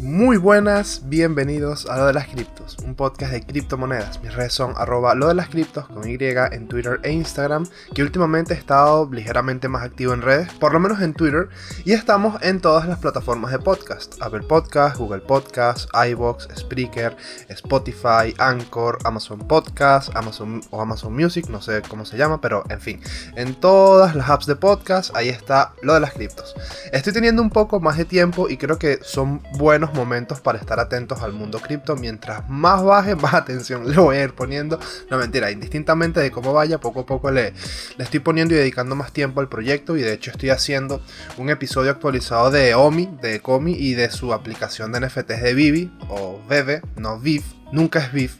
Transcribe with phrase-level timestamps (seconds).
[0.00, 4.22] Muy buenas, bienvenidos a Lo de las Criptos, un podcast de criptomonedas.
[4.22, 8.04] Mis redes son arroba lo de las criptos con Y en Twitter e Instagram, que
[8.04, 11.48] últimamente he estado ligeramente más activo en redes, por lo menos en Twitter,
[11.84, 17.16] y estamos en todas las plataformas de podcast, Apple Podcast, Google Podcast, iBox, Spreaker,
[17.48, 22.80] Spotify, Anchor, Amazon Podcast, Amazon o Amazon Music, no sé cómo se llama, pero en
[22.80, 23.00] fin,
[23.34, 26.54] en todas las apps de podcast, ahí está Lo de las Criptos.
[26.92, 30.80] Estoy teniendo un poco más de tiempo y creo que son buenos momentos para estar
[30.80, 31.96] atentos al mundo cripto.
[31.96, 34.78] Mientras más baje, más atención le voy a ir poniendo.
[35.10, 37.52] No mentira, indistintamente de cómo vaya, poco a poco le,
[37.96, 39.96] le estoy poniendo y dedicando más tiempo al proyecto.
[39.96, 41.00] Y de hecho estoy haciendo
[41.36, 45.92] un episodio actualizado de OMI, de Comi y de su aplicación de NFTs de Vivi
[46.08, 47.42] o Bebe, no Viv,
[47.72, 48.32] nunca es Viv,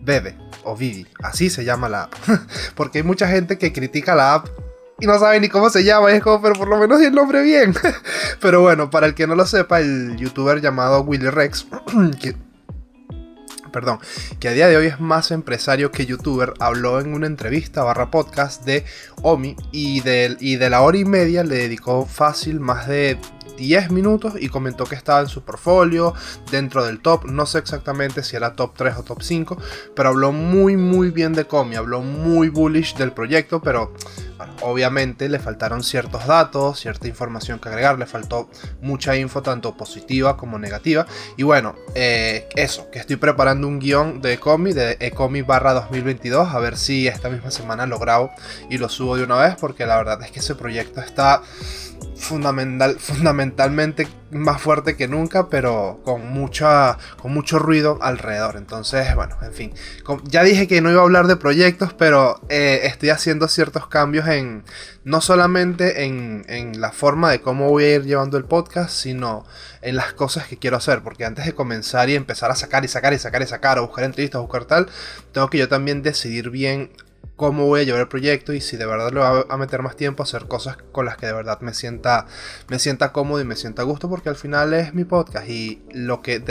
[0.00, 2.14] Bebe o Vivi, así se llama la app.
[2.74, 4.48] Porque hay mucha gente que critica la app
[5.00, 6.12] y no sabe ni cómo se llama.
[6.12, 7.74] Y es como, pero por lo menos el nombre bien.
[8.40, 11.66] pero bueno, para el que no lo sepa, el youtuber llamado Willy Rex,
[12.20, 12.36] que,
[13.72, 13.98] perdón,
[14.38, 18.10] que a día de hoy es más empresario que youtuber, habló en una entrevista barra
[18.10, 18.84] podcast de
[19.22, 23.18] Omi y de, y de la hora y media le dedicó fácil más de
[23.60, 26.14] 10 minutos y comentó que estaba en su portfolio,
[26.50, 29.58] dentro del top, no sé exactamente si era top 3 o top 5,
[29.94, 33.92] pero habló muy muy bien de Comi, habló muy bullish del proyecto, pero
[34.62, 38.48] obviamente le faltaron ciertos datos, cierta información que agregar, le faltó
[38.80, 41.06] mucha info tanto positiva como negativa.
[41.36, 46.48] Y bueno, eh, eso, que estoy preparando un guion de Ecomi, de Ecomi barra 2022,
[46.48, 48.30] a ver si esta misma semana lo grabo
[48.68, 51.42] y lo subo de una vez, porque la verdad es que ese proyecto está
[52.16, 58.56] fundamental, fundamentalmente más fuerte que nunca, pero con, mucha, con mucho ruido alrededor.
[58.56, 59.74] Entonces, bueno, en fin.
[60.24, 64.28] Ya dije que no iba a hablar de proyectos, pero eh, estoy haciendo ciertos cambios
[64.28, 64.64] en,
[65.04, 69.44] no solamente en, en, la forma de cómo voy a ir llevando el podcast, sino
[69.82, 71.02] en las cosas que quiero hacer.
[71.02, 73.86] Porque antes de comenzar y empezar a sacar y sacar y sacar y sacar, o
[73.86, 74.88] buscar entrevistas, buscar tal,
[75.32, 76.90] tengo que yo también decidir bien
[77.40, 79.96] cómo voy a llevar el proyecto y si de verdad le voy a meter más
[79.96, 82.26] tiempo a hacer cosas con las que de verdad me sienta,
[82.68, 85.82] me sienta cómodo y me sienta a gusto porque al final es mi podcast y
[85.90, 86.42] lo que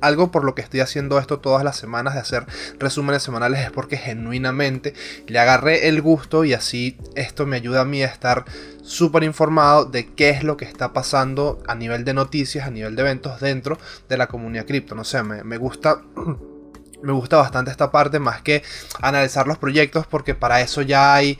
[0.00, 2.46] algo por lo que estoy haciendo esto todas las semanas de hacer
[2.78, 4.94] resúmenes semanales es porque genuinamente
[5.26, 8.44] le agarré el gusto y así esto me ayuda a mí a estar
[8.82, 12.94] súper informado de qué es lo que está pasando a nivel de noticias, a nivel
[12.94, 13.78] de eventos dentro
[14.08, 14.94] de la comunidad cripto.
[14.94, 16.02] No sé, me gusta
[17.02, 18.62] me gusta bastante esta parte más que
[19.00, 21.38] analizar los proyectos porque para eso ya hay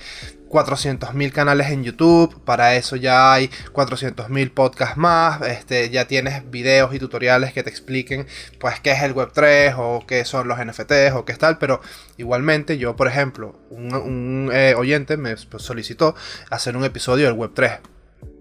[0.49, 6.95] 400.000 canales en YouTube, para eso ya hay 400.000 podcasts más, este, ya tienes videos
[6.95, 8.27] y tutoriales que te expliquen
[8.61, 11.81] pues qué es el Web3 o qué son los NFTs o qué es tal, pero
[12.17, 16.15] igualmente yo por ejemplo, un, eh, oyente me solicitó
[16.51, 17.81] hacer un episodio del Web3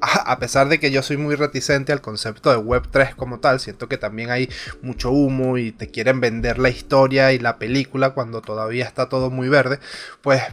[0.01, 3.87] a pesar de que yo soy muy reticente al concepto de Web3 como tal, siento
[3.87, 4.49] que también hay
[4.81, 9.29] mucho humo y te quieren vender la historia y la película cuando todavía está todo
[9.31, 9.79] muy verde,
[10.21, 10.43] pues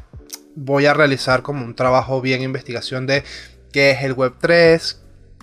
[0.54, 3.24] voy a realizar como un trabajo bien investigación de
[3.72, 4.96] qué es el Web3,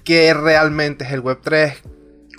[0.03, 1.75] qué realmente es el Web3,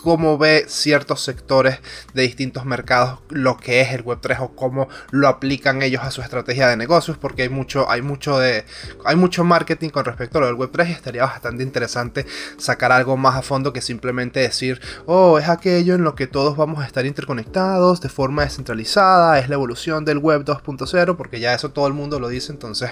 [0.03, 1.79] cómo ve ciertos sectores
[2.15, 6.23] de distintos mercados lo que es el Web3 o cómo lo aplican ellos a su
[6.23, 8.65] estrategia de negocios, porque hay mucho, hay mucho de,
[9.05, 13.17] hay mucho marketing con respecto a lo del Web3 y estaría bastante interesante sacar algo
[13.17, 16.87] más a fondo que simplemente decir, oh, es aquello en lo que todos vamos a
[16.87, 21.87] estar interconectados de forma descentralizada, es la evolución del Web 2.0, porque ya eso todo
[21.87, 22.91] el mundo lo dice, entonces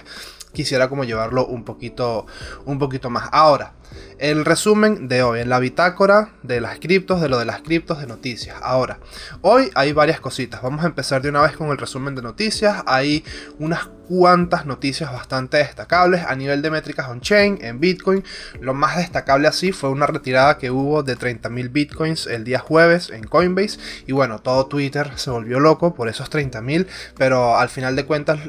[0.58, 2.26] quisiera como llevarlo un poquito,
[2.64, 3.28] un poquito más.
[3.30, 3.74] Ahora,
[4.18, 8.00] el resumen de hoy en la bitácora de las criptos, de lo de las criptos
[8.00, 8.56] de noticias.
[8.60, 8.98] Ahora,
[9.40, 10.60] hoy hay varias cositas.
[10.60, 12.82] Vamos a empezar de una vez con el resumen de noticias.
[12.86, 13.24] Hay
[13.60, 18.24] unas cuantas noticias bastante destacables a nivel de métricas on-chain en Bitcoin.
[18.58, 23.10] Lo más destacable así fue una retirada que hubo de 30.000 Bitcoins el día jueves
[23.10, 23.78] en Coinbase.
[24.06, 26.86] Y bueno, todo Twitter se volvió loco por esos 30.000.
[27.18, 28.40] Pero al final de cuentas,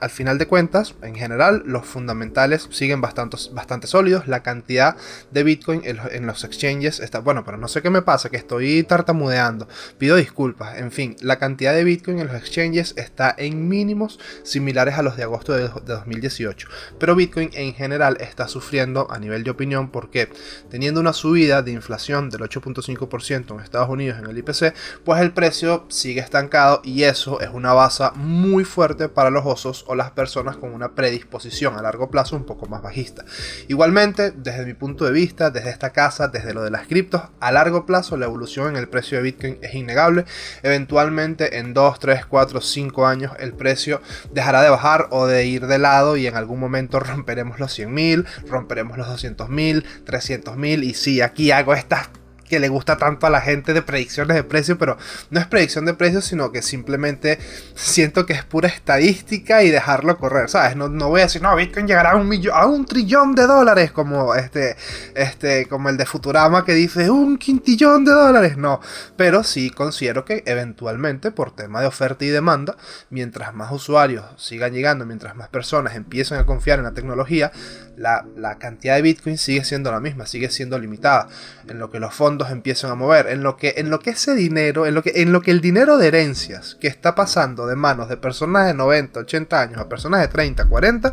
[0.00, 4.26] al final de cuentas, en general, los fundamentales siguen bastante, bastante sólidos.
[4.26, 4.96] La cantidad
[5.30, 8.82] de Bitcoin en, los exchanges está, bueno, pero no sé qué me pasa, que estoy
[8.82, 9.68] tartamudeando.
[9.98, 10.78] Pido disculpas.
[10.78, 15.16] En fin, la cantidad de Bitcoin en los exchanges está en mínimos similares a los
[15.16, 16.68] de agosto de, 2018.
[16.98, 20.30] Pero Bitcoin en general está sufriendo a nivel de opinión porque
[20.70, 25.32] teniendo una subida de inflación del 8.5% en Estados Unidos en el IPC, pues el
[25.32, 30.10] precio sigue estancado y eso es una base muy fuerte para los osos o las
[30.10, 33.24] personas con una predisposición a largo plazo un poco más bajista.
[33.68, 37.52] Igualmente, desde mi punto de vista, desde esta casa, desde lo de las criptos, a
[37.52, 40.24] largo plazo la evolución en el precio de Bitcoin es innegable.
[40.62, 44.00] Eventualmente en 2, 3, 4, 5 años el precio
[44.32, 48.24] dejará de bajar o de ir de lado y en algún momento romperemos los 100.000,
[48.48, 52.08] romperemos los 200.000, 300.000 y si aquí hago estas
[52.46, 54.96] que le gusta tanto a la gente de predicciones de precios, pero
[55.30, 57.38] no es predicción de precios, sino que simplemente
[57.74, 60.76] siento que es pura estadística y dejarlo correr, ¿sabes?
[60.76, 63.92] No, voy a decir, no, Bitcoin llegará a un, millón, a un trillón de dólares,
[63.92, 64.76] como este,
[65.14, 68.80] este, como el de Futurama que dice un quintillón de dólares, no,
[69.16, 72.76] pero sí considero que eventualmente, por tema de oferta y demanda,
[73.10, 77.52] mientras más usuarios sigan llegando, mientras más personas empiecen a confiar en la tecnología,
[77.96, 81.28] la, la cantidad de Bitcoin sigue siendo la misma, sigue siendo limitada,
[81.68, 84.34] en lo que los fondos empiezan a mover, en lo que, en lo que ese
[84.34, 87.76] dinero, en lo que, en lo que el dinero de herencias que está pasando de
[87.76, 91.12] manos de personas de 90, 80 años a personas de 30, 40,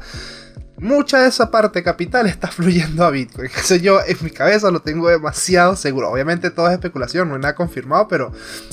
[0.77, 3.49] mucha de esa parte capital está fluyendo a Bitcoin.
[3.57, 6.09] Eso yo en mi cabeza lo tengo demasiado seguro.
[6.09, 8.31] Obviamente todo es especulación, no hay nada confirmado, pero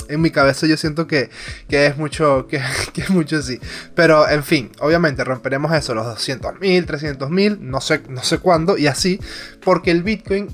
[0.08, 1.30] en mi cabeza yo siento que,
[1.68, 2.60] es mucho, que,
[2.92, 3.60] que, es mucho así.
[3.94, 8.38] Pero en fin, obviamente romperemos eso, los 200 mil, 300 mil, no sé, no sé
[8.38, 9.20] cuándo y así,
[9.62, 10.48] porque el Bitcoin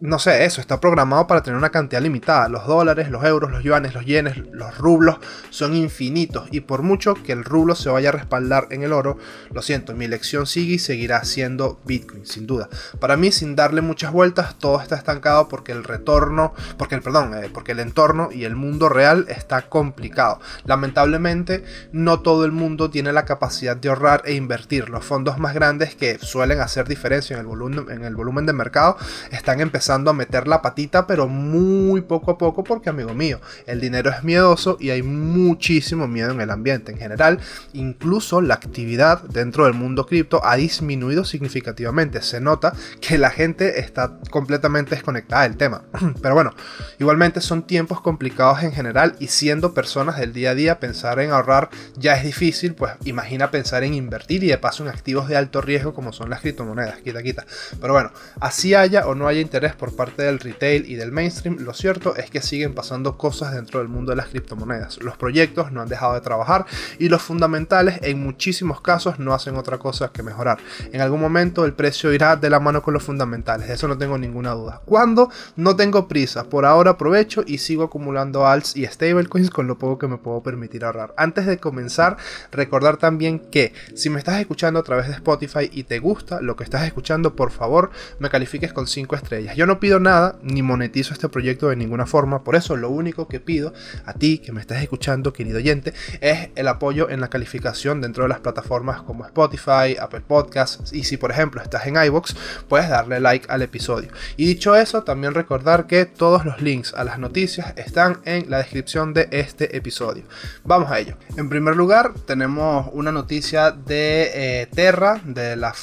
[0.00, 2.48] no sé, eso está programado para tener una cantidad limitada.
[2.48, 5.16] Los dólares, los euros, los yuanes, los yenes, los rublos
[5.48, 6.48] son infinitos.
[6.50, 9.16] Y por mucho que el rublo se vaya a respaldar en el oro,
[9.50, 12.68] lo siento, mi elección sigue y seguirá siendo Bitcoin, sin duda.
[13.00, 17.34] Para mí, sin darle muchas vueltas, todo está estancado porque el retorno, porque el perdón,
[17.34, 20.40] eh, porque el entorno y el mundo real está complicado.
[20.64, 24.90] Lamentablemente, no todo el mundo tiene la capacidad de ahorrar e invertir.
[24.90, 28.52] Los fondos más grandes que suelen hacer diferencia en el volumen, en el volumen de
[28.52, 28.98] mercado
[29.30, 33.80] están empezando a meter la patita, pero muy poco a poco, porque amigo mío, el
[33.80, 37.38] dinero es miedoso y hay muchísimo miedo en el ambiente en general.
[37.72, 42.22] Incluso la actividad dentro del mundo cripto ha disminuido significativamente.
[42.22, 45.82] Se nota que la gente está completamente desconectada del tema.
[46.22, 46.54] Pero bueno,
[46.98, 51.30] igualmente son tiempos complicados en general y siendo personas del día a día, pensar en
[51.30, 55.36] ahorrar ya es difícil, pues imagina pensar en invertir y de paso en activos de
[55.36, 57.46] alto riesgo como son las criptomonedas, quita, quita.
[57.80, 58.10] Pero bueno,
[58.40, 62.16] así haya o no haya interés por parte del retail y del mainstream, lo cierto
[62.16, 65.02] es que siguen pasando cosas dentro del mundo de las criptomonedas.
[65.02, 66.66] Los proyectos no han dejado de trabajar
[66.98, 70.58] y los fundamentales en muchísimos casos no hacen otra cosa que mejorar.
[70.92, 73.98] En algún momento el precio irá de la mano con los fundamentales, de eso no
[73.98, 74.80] tengo ninguna duda.
[74.84, 79.78] Cuando no tengo prisa, por ahora aprovecho y sigo acumulando alts y stablecoins con lo
[79.78, 81.14] poco que me puedo permitir ahorrar.
[81.16, 82.16] Antes de comenzar,
[82.52, 86.56] recordar también que si me estás escuchando a través de Spotify y te gusta lo
[86.56, 89.56] que estás escuchando, por favor me califiques con 5 estrellas.
[89.66, 92.42] No pido nada ni monetizo este proyecto de ninguna forma.
[92.44, 93.72] Por eso lo único que pido
[94.04, 98.24] a ti que me estás escuchando, querido oyente, es el apoyo en la calificación dentro
[98.24, 102.36] de las plataformas como Spotify, Apple Podcasts y si por ejemplo estás en iBox,
[102.68, 104.10] puedes darle like al episodio.
[104.36, 108.58] Y dicho eso, también recordar que todos los links a las noticias están en la
[108.58, 110.24] descripción de este episodio.
[110.64, 111.16] Vamos a ello.
[111.36, 115.74] En primer lugar, tenemos una noticia de eh, Terra, de la,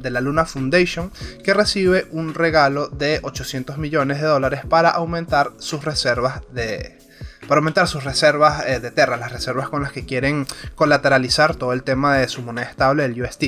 [0.00, 1.10] de la Luna Foundation,
[1.42, 6.98] que recibe un regalo de 800 millones de dólares para aumentar sus reservas de,
[7.46, 11.72] para aumentar sus reservas eh, de Terra, las reservas con las que quieren colateralizar todo
[11.72, 13.44] el tema de su moneda estable, el UST.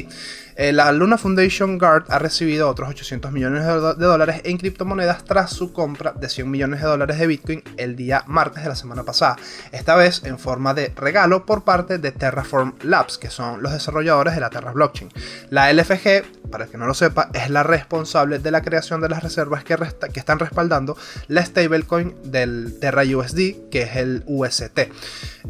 [0.60, 3.70] Eh, la Luna Foundation Guard ha recibido otros 800 millones de,
[4.05, 8.25] dólares en criptomonedas tras su compra de 100 millones de dólares de Bitcoin el día
[8.26, 9.37] martes de la semana pasada,
[9.70, 14.34] esta vez en forma de regalo por parte de Terraform Labs, que son los desarrolladores
[14.34, 15.12] de la Terra Blockchain.
[15.50, 19.10] La LFG, para el que no lo sepa, es la responsable de la creación de
[19.10, 19.77] las reservas que,
[20.15, 20.96] están respaldando
[21.29, 24.91] la stablecoin del Terra USD, que es el UST.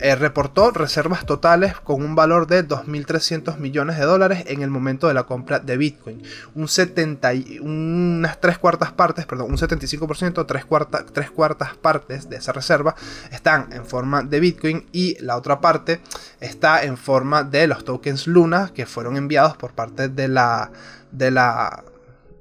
[0.01, 4.98] Eh, reportó reservas totales con un valor de 2.300 millones de dólares en el momento
[5.07, 6.23] de la compra de Bitcoin.
[6.55, 10.65] Un 70, unas tres cuartas partes, perdón, un 75%, tres,
[11.13, 12.95] tres cuartas partes de esa reserva
[13.31, 16.01] están en forma de Bitcoin y la otra parte
[16.41, 20.71] está en forma de los tokens Luna que fueron enviados por parte de la
[21.13, 21.85] de la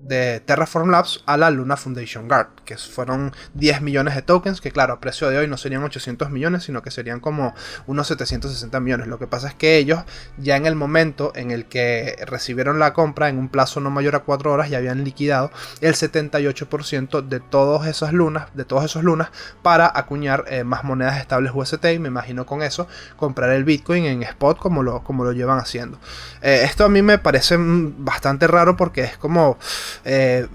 [0.07, 4.71] de Terraform Labs a la Luna Foundation Guard, que fueron 10 millones de tokens, que
[4.71, 7.53] claro, a precio de hoy no serían 800 millones, sino que serían como
[7.85, 9.07] unos 760 millones.
[9.07, 10.01] Lo que pasa es que ellos,
[10.37, 14.15] ya en el momento en el que recibieron la compra, en un plazo no mayor
[14.15, 19.03] a 4 horas, ya habían liquidado el 78% de todas esas lunas, de todos esos
[19.03, 19.29] lunas,
[19.61, 22.87] para acuñar eh, más monedas estables UST, y me imagino con eso
[23.17, 25.99] comprar el Bitcoin en spot como lo, como lo llevan haciendo.
[26.41, 29.57] Eh, esto a mí me parece bastante raro porque es como
[30.05, 30.47] eh,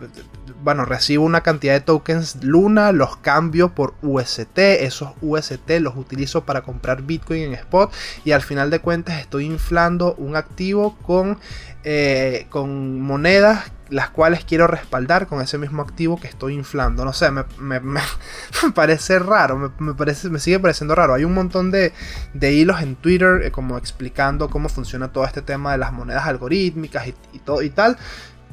[0.62, 6.44] bueno, recibo una cantidad de tokens Luna, los cambio por UST, esos UST los utilizo
[6.44, 7.92] para comprar Bitcoin en spot
[8.24, 11.38] y al final de cuentas estoy inflando un activo con,
[11.84, 17.04] eh, con monedas las cuales quiero respaldar con ese mismo activo que estoy inflando.
[17.04, 17.80] No sé, me,
[18.74, 21.14] parece raro, me, parece, me sigue pareciendo raro.
[21.14, 21.92] Hay un montón de,
[22.34, 27.06] hilos en Twitter eh, como explicando cómo funciona todo este tema de las monedas algorítmicas
[27.06, 27.98] y, todo, y tal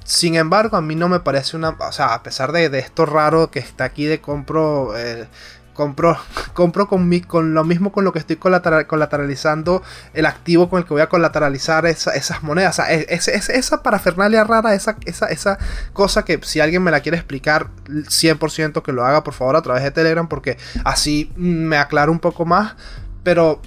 [0.03, 1.69] Sin embargo, a mí no me parece una.
[1.69, 4.97] O sea, a pesar de, esto raro que está aquí de compro.
[4.97, 5.27] Eh,
[5.79, 6.17] compro,
[6.53, 9.81] compro con, mi, con lo mismo con lo que estoy colateralizando
[10.13, 12.79] el activo con el que voy a colateralizar esas monedas.
[12.79, 15.57] O sea, esa parafernalia rara, esa, esa, esa
[15.93, 19.61] cosa que si alguien me la quiere explicar 100% que lo haga por favor a
[19.61, 22.75] través de Telegram porque así me aclaro un poco más.
[23.23, 23.61] Pero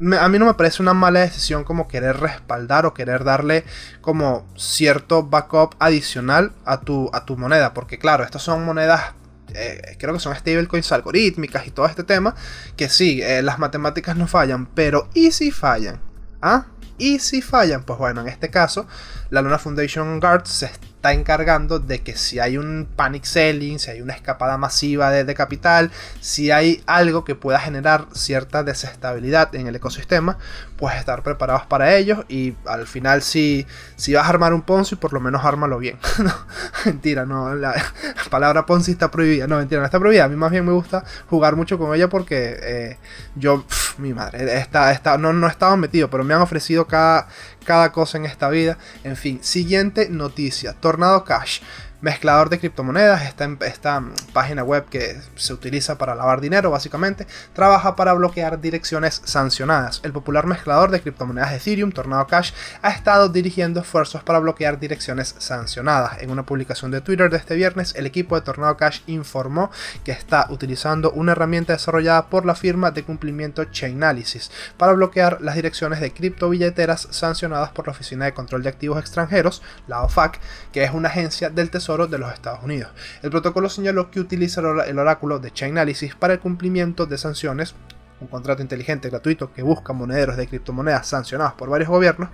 [0.00, 3.64] a mí no me parece una mala decisión como querer respaldar o querer darle
[4.00, 7.74] como cierto backup adicional a tu, a tu moneda.
[7.74, 9.14] Porque claro, estas son monedas,
[9.54, 12.34] eh, creo que son stablecoins algorítmicas y todo este tema.
[12.76, 16.00] Que sí, eh, las matemáticas no fallan, pero ¿y si fallan?
[16.42, 16.66] ¿Ah?
[16.98, 17.84] ¿Y si fallan?
[17.84, 18.86] Pues bueno, en este caso,
[19.30, 20.66] la Luna Foundation Guard se
[21.04, 25.34] está encargando de que si hay un panic selling, si hay una escapada masiva de,
[25.34, 25.90] capital,
[26.22, 30.38] si hay algo que pueda generar cierta desestabilidad en el ecosistema,
[30.84, 34.96] pues estar preparados para ellos y al final si, si vas a armar un Ponzi,
[34.96, 35.98] por lo menos ármalo bien.
[36.84, 37.74] mentira, no, la,
[38.30, 41.02] palabra Ponzi está prohibida, no, mentira, no está prohibida, a mí más bien me gusta
[41.30, 42.98] jugar mucho con ella porque eh,
[43.34, 43.64] yo,
[43.96, 47.28] mi madre, está, está, no, no estaba metido, pero me han ofrecido cada
[47.64, 48.78] cada cosa en esta vida.
[49.02, 50.74] En fin, siguiente noticia.
[50.74, 51.60] Tornado Cash
[52.04, 57.96] mezclador de criptomonedas, esta, esta página web que se utiliza para lavar dinero básicamente, trabaja
[57.96, 60.00] para bloquear direcciones sancionadas.
[60.04, 64.78] El popular mezclador de criptomonedas de Ethereum, Tornado Cash, ha estado dirigiendo esfuerzos para bloquear
[64.78, 66.20] direcciones sancionadas.
[66.20, 69.70] En una publicación de Twitter de este viernes, el equipo de Tornado Cash informó
[70.04, 75.54] que está utilizando una herramienta desarrollada por la firma de cumplimiento Chainalysis para bloquear las
[75.54, 80.38] direcciones de criptobilleteras sancionadas por la Oficina de Control de Activos Extranjeros, la OFAC,
[80.70, 82.90] que es una agencia del Tesoro de los Estados Unidos.
[83.22, 87.74] El protocolo señaló que utiliza el oráculo de Chainalysis para el cumplimiento de sanciones
[88.20, 92.30] un contrato inteligente gratuito que busca monederos de criptomonedas sancionados por varios gobiernos,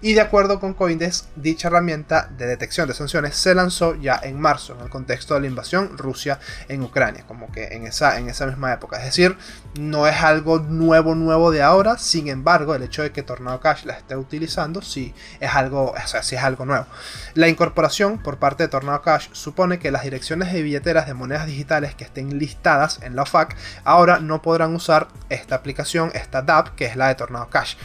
[0.00, 4.40] y de acuerdo con Coindesk, dicha herramienta de detección de sanciones se lanzó ya en
[4.40, 6.38] marzo, en el contexto de la invasión Rusia
[6.68, 8.98] en Ucrania, como que en esa, en esa misma época.
[8.98, 9.36] Es decir,
[9.78, 13.84] no es algo nuevo, nuevo de ahora, sin embargo, el hecho de que Tornado Cash
[13.84, 16.86] la esté utilizando, sí es algo, o sea, sí es algo nuevo.
[17.34, 21.46] La incorporación por parte de Tornado Cash supone que las direcciones de billeteras de monedas
[21.46, 26.74] digitales que estén listadas en la OFAC ahora no podrán usar esta aplicación, esta DAP,
[26.74, 27.76] que es la de Tornado Cash.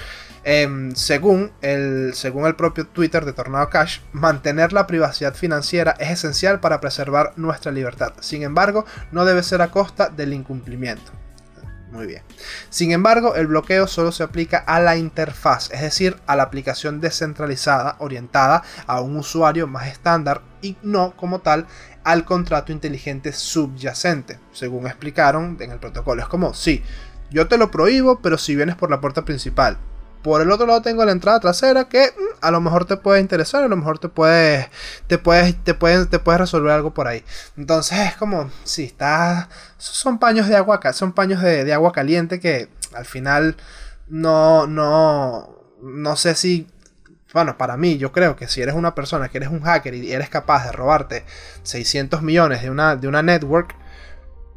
[0.43, 6.11] Em, según, el, según el propio Twitter de Tornado Cash, mantener la privacidad financiera es
[6.11, 8.13] esencial para preservar nuestra libertad.
[8.21, 11.11] Sin embargo, no debe ser a costa del incumplimiento.
[11.91, 12.21] Muy bien.
[12.69, 17.01] Sin embargo, el bloqueo solo se aplica a la interfaz, es decir, a la aplicación
[17.01, 21.65] descentralizada orientada a un usuario más estándar y no como tal
[22.03, 26.21] al contrato inteligente subyacente, según explicaron en el protocolo.
[26.21, 26.83] Es como, sí,
[27.31, 29.77] yo te lo prohíbo, pero si vienes por la puerta principal.
[30.21, 33.21] Por el otro lado tengo la entrada trasera que mm, a lo mejor te puede
[33.21, 34.67] interesar, a lo mejor te puedes,
[35.07, 37.23] te puedes, te te puedes resolver algo por ahí.
[37.57, 42.67] Entonces es como, si está, son paños de agua, son paños de, agua caliente que
[42.93, 43.55] al final
[44.09, 46.67] no, no, no sé si
[47.31, 50.11] bueno, para mí, yo creo que si eres una persona que eres un hacker y
[50.11, 51.25] eres capaz de robarte
[51.61, 53.75] 600 millones de una, de una network,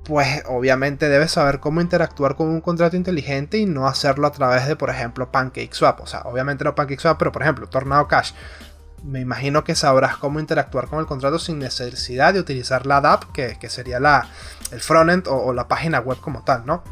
[0.04, 4.66] pues obviamente debes saber cómo interactuar con un contrato inteligente y no hacerlo a través
[4.66, 6.00] de, por ejemplo, PancakeSwap.
[6.00, 8.32] O sea, obviamente no PancakeSwap, pero por ejemplo, Tornado Cash.
[9.04, 13.24] Me imagino que sabrás cómo interactuar con el contrato sin necesidad de utilizar la DApp,
[13.32, 14.28] que, sería la,
[14.70, 16.84] el frontend o la página web como tal, ¿no?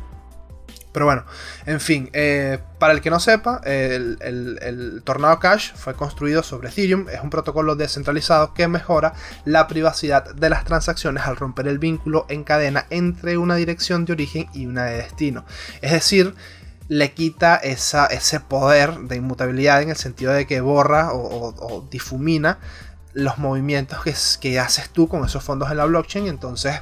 [0.92, 1.24] Pero bueno,
[1.66, 7.08] en fin, eh, para el que no sepa, el, Tornado Cash fue construido sobre Ethereum,
[7.08, 12.26] es un protocolo descentralizado que mejora la privacidad de las transacciones al romper el vínculo
[12.28, 15.44] en cadena entre una dirección de origen y una de destino.
[15.80, 16.34] Es decir,
[16.88, 22.58] le quita esa, ese poder de inmutabilidad en el sentido de que borra o, difumina
[23.12, 26.26] los movimientos que, que haces tú con esos fondos en la blockchain.
[26.26, 26.80] Entonces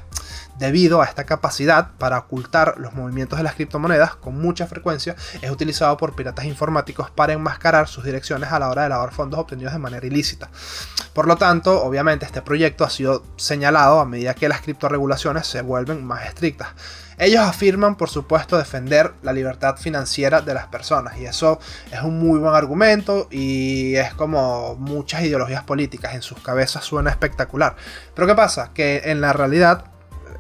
[0.59, 5.51] Debido a esta capacidad para ocultar los movimientos de las criptomonedas con mucha frecuencia, es
[5.51, 9.73] utilizado por piratas informáticos para enmascarar sus direcciones a la hora de lavar fondos obtenidos
[9.73, 10.51] de manera ilícita.
[11.13, 15.63] Por lo tanto, obviamente este proyecto ha sido señalado a medida que las criptoregulaciones se
[15.63, 16.69] vuelven más estrictas.
[17.19, 21.59] Ellos afirman, por supuesto, defender la libertad financiera de las personas y eso
[21.91, 27.11] es un muy buen argumento y es como muchas ideologías políticas en sus cabezas suena
[27.11, 27.75] espectacular.
[28.15, 28.71] Pero ¿qué pasa?
[28.73, 29.85] Que en la realidad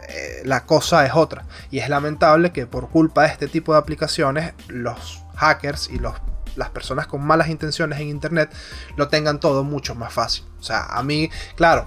[0.08, 1.44] eh, la cosa es otra.
[1.70, 6.14] Y es lamentable que por culpa de este tipo de aplicaciones, los hackers y los,
[6.56, 8.50] las personas con malas intenciones en Internet
[8.96, 10.44] lo tengan todo mucho más fácil.
[10.58, 11.86] O sea, a mí, claro,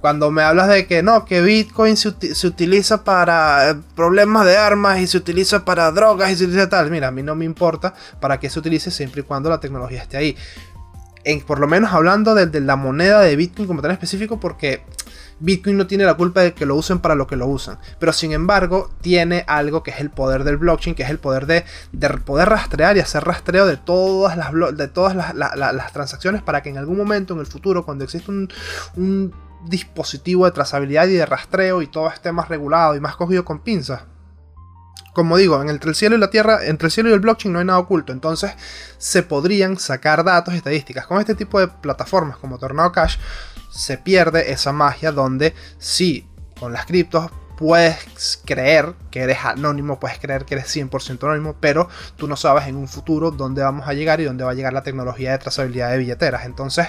[0.00, 2.08] cuando me hablas de que no, que Bitcoin se,
[2.46, 6.90] utiliza para eh, problemas de armas y se utiliza para drogas y se utiliza tal,
[6.90, 10.02] mira, a mí no me importa para qué se utilice siempre y cuando la tecnología
[10.02, 10.36] esté ahí.
[11.24, 14.84] en, por lo menos hablando de, la moneda de Bitcoin como tan específico, porque
[15.40, 18.12] Bitcoin no tiene la culpa de que lo usen para lo que lo usan, pero
[18.12, 21.64] sin embargo tiene algo que es el poder del blockchain, que es el poder de,
[22.24, 26.78] poder rastrear y hacer rastreo de todas, las, de todas las, transacciones para que en
[26.78, 28.48] algún momento en el futuro, cuando existe un,
[28.96, 29.34] un
[29.66, 33.60] dispositivo de trazabilidad y de rastreo y todo esté más regulado y más cogido con
[33.60, 34.02] pinzas,
[35.18, 37.58] como digo, entre el cielo y la tierra, entre el cielo y el blockchain no
[37.58, 38.12] hay nada oculto.
[38.12, 38.52] Entonces
[38.98, 41.08] se podrían sacar datos y estadísticas.
[41.08, 43.16] Con este tipo de plataformas como Tornado Cash
[43.70, 46.26] se pierde esa magia donde sí,
[46.58, 51.88] con las criptos puedes creer que eres anónimo, puedes creer que eres 100% anónimo, pero
[52.16, 54.72] tú no sabes en un futuro dónde vamos a llegar y dónde va a llegar
[54.72, 56.44] la tecnología de trazabilidad de billeteras.
[56.44, 56.88] Entonces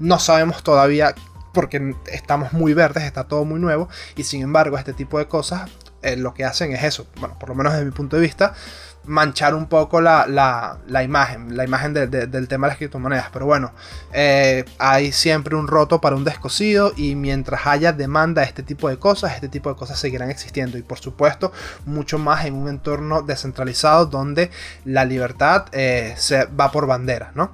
[0.00, 1.14] no sabemos todavía
[1.54, 5.70] porque estamos muy verdes, está todo muy nuevo y sin embargo este tipo de cosas
[6.02, 8.54] eh, lo que hacen es eso, bueno, por lo menos desde mi punto de vista,
[9.08, 13.30] manchar un poco la, imagen, la imagen del tema de las criptomonedas.
[13.32, 13.72] Pero bueno,
[14.12, 18.88] eh, hay siempre un roto para un descosido y mientras haya demanda de este tipo
[18.88, 20.78] de cosas, este tipo de cosas seguirán existiendo.
[20.78, 21.52] Y por supuesto,
[21.86, 24.50] mucho más en un entorno descentralizado donde
[24.84, 27.52] la libertad eh, se va por bandera, ¿no?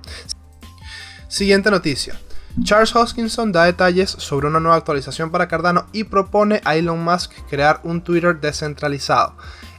[1.29, 2.19] Siguiente noticia.
[2.63, 7.33] Charles Hoskinson da detalles sobre una nueva actualización para Cardano y propone a Elon Musk
[7.51, 9.35] crear un Twitter descentralizado.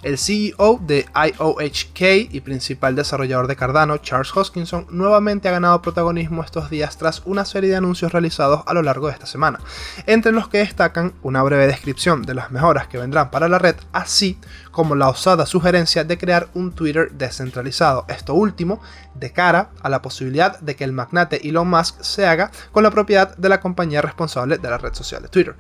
[0.06, 6.44] El CEO de IOHK y principal desarrollador de Cardano, Charles Hoskinson, nuevamente ha ganado protagonismo
[6.44, 9.60] estos días tras una serie de anuncios realizados a lo largo de esta semana,
[10.06, 13.78] entre los que destacan una breve descripción de las mejoras que vendrán para la red,
[13.94, 14.38] así
[14.70, 18.06] como la osada sugerencia de crear un Twitter descentralizado.
[18.08, 18.82] Esto último
[19.16, 22.92] de cara a la posibilidad de que el magnate Elon Musk se haga con la
[22.92, 25.56] propiedad de la compañía responsable de la red social de Twitter.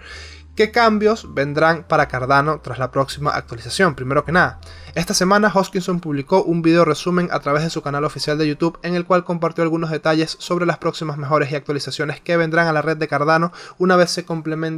[0.56, 3.94] ¿Qué cambios vendrán para Cardano tras la próxima actualización?
[3.94, 4.62] Primero que nada,
[4.94, 8.80] esta semana Hoskinson publicó un video resumen a través de su canal oficial de YouTube
[8.82, 12.72] en el cual compartió algunos detalles sobre las próximas mejores y actualizaciones que vendrán a
[12.72, 14.26] la red de Cardano una vez se,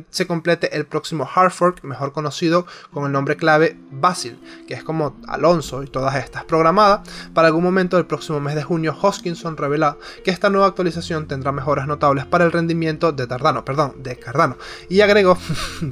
[0.10, 4.84] se complete el próximo hard fork, mejor conocido con el nombre clave Basil, que es
[4.84, 7.04] como Alonso y todas estas, programada
[7.36, 8.98] para algún momento del próximo mes de junio.
[9.00, 13.94] Hoskinson reveló que esta nueva actualización tendrá mejoras notables para el rendimiento de Cardano, perdón,
[14.02, 14.58] de Cardano,
[14.90, 15.38] y agregó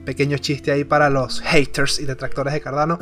[0.06, 3.00] pequeño chiste ahí para los haters y detractores de Cardano.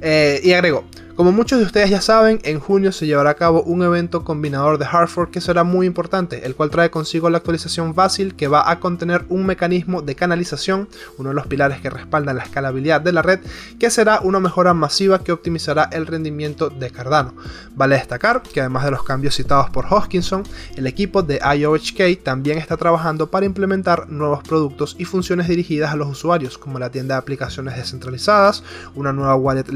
[0.00, 0.84] Eh, y agregó,
[1.20, 4.78] como muchos de ustedes ya saben, en junio se llevará a cabo un evento combinador
[4.78, 8.70] de hardware que será muy importante, el cual trae consigo la actualización fácil que va
[8.70, 13.12] a contener un mecanismo de canalización, uno de los pilares que respaldan la escalabilidad de
[13.12, 13.40] la red,
[13.78, 17.34] que será una mejora masiva que optimizará el rendimiento de Cardano.
[17.74, 20.44] Vale destacar que además de los cambios citados por Hoskinson,
[20.76, 25.96] el equipo de IOHK también está trabajando para implementar nuevos productos y funciones dirigidas a
[25.96, 29.68] los usuarios, como la tienda de aplicaciones descentralizadas, una nueva wallet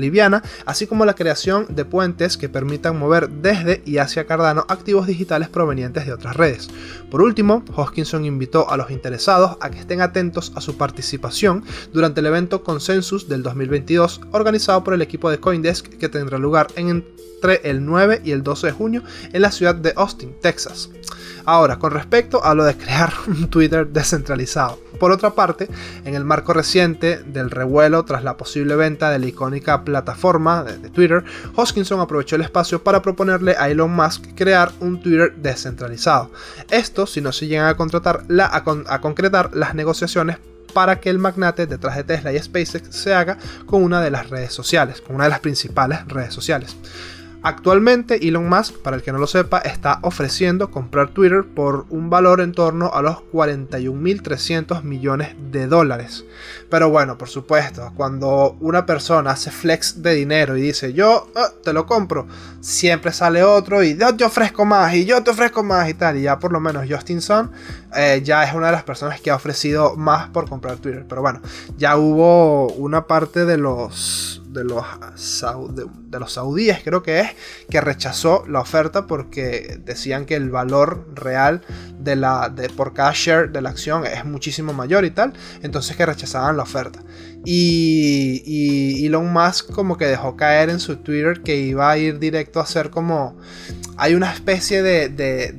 [0.64, 5.48] así como la creación de puentes que permitan mover desde y hacia Cardano activos digitales
[5.48, 6.68] provenientes de otras redes.
[7.10, 12.20] Por último, Hoskinson invitó a los interesados a que estén atentos a su participación durante
[12.20, 17.60] el evento Consensus del 2022 organizado por el equipo de Coindesk que tendrá lugar entre
[17.64, 20.90] el 9 y el 12 de junio en la ciudad de Austin, Texas.
[21.46, 24.78] Ahora, con respecto a lo de crear un Twitter descentralizado.
[24.98, 25.68] Por otra parte,
[26.04, 30.88] en el marco reciente del revuelo tras la posible venta de la icónica plataforma de,
[30.90, 31.24] Twitter,
[31.56, 36.30] Hoskinson aprovechó el espacio para proponerle a Elon Musk crear un Twitter descentralizado.
[36.70, 40.38] Esto si no se llegan a, a concretar las negociaciones
[40.74, 44.28] para que el magnate detrás de Tesla y SpaceX se haga con una de las
[44.28, 46.76] redes sociales, con una de las principales redes sociales.
[47.46, 52.08] Actualmente Elon Musk, para el que no lo sepa, está ofreciendo comprar Twitter por un
[52.08, 56.24] valor en torno a los 41.300 millones de dólares.
[56.70, 61.50] Pero bueno, por supuesto, cuando una persona hace flex de dinero y dice yo ah,
[61.62, 62.26] te lo compro,
[62.62, 66.16] siempre sale otro y yo te ofrezco más y yo te ofrezco más y tal.
[66.16, 67.50] Y ya por lo menos Justin Sun
[67.94, 71.04] eh, ya es una de las personas que ha ofrecido más por comprar Twitter.
[71.06, 71.42] Pero bueno,
[71.76, 74.84] ya hubo una parte de los de los,
[76.10, 77.30] los saudíes, creo que es,
[77.68, 81.62] que rechazó la oferta porque decían que el valor real
[81.98, 85.96] de la, de, por cada share de la acción es muchísimo mayor y tal, entonces
[85.96, 87.02] que rechazaban la oferta.
[87.44, 92.18] Y, y Elon Musk como que dejó caer en su Twitter que iba a ir
[92.18, 93.36] directo a hacer como...
[93.96, 95.52] Hay una especie de, de,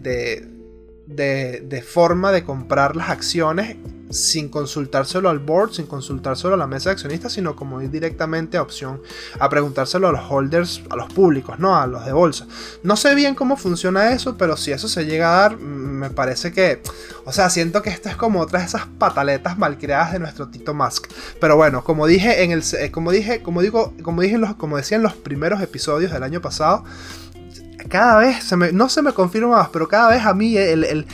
[1.05, 3.77] de, de forma de comprar las acciones
[4.09, 8.57] sin consultárselo al board, sin consultárselo a la mesa de accionistas, sino como ir directamente
[8.57, 9.01] a opción,
[9.39, 12.47] a preguntárselo a los holders, a los públicos, no a los de bolsa.
[12.83, 16.51] No sé bien cómo funciona eso, pero si eso se llega a dar, me parece
[16.51, 16.81] que,
[17.25, 20.73] o sea, siento que esto es como otras de esas pataletas malcriadas de nuestro Tito
[20.73, 21.07] Musk.
[21.39, 24.97] Pero bueno, como dije en el, como dije, como digo, como dije los, como decía
[24.97, 26.83] en los primeros episodios del año pasado,
[27.89, 31.05] cada vez, no se me confirma más, pero cada vez a mí el,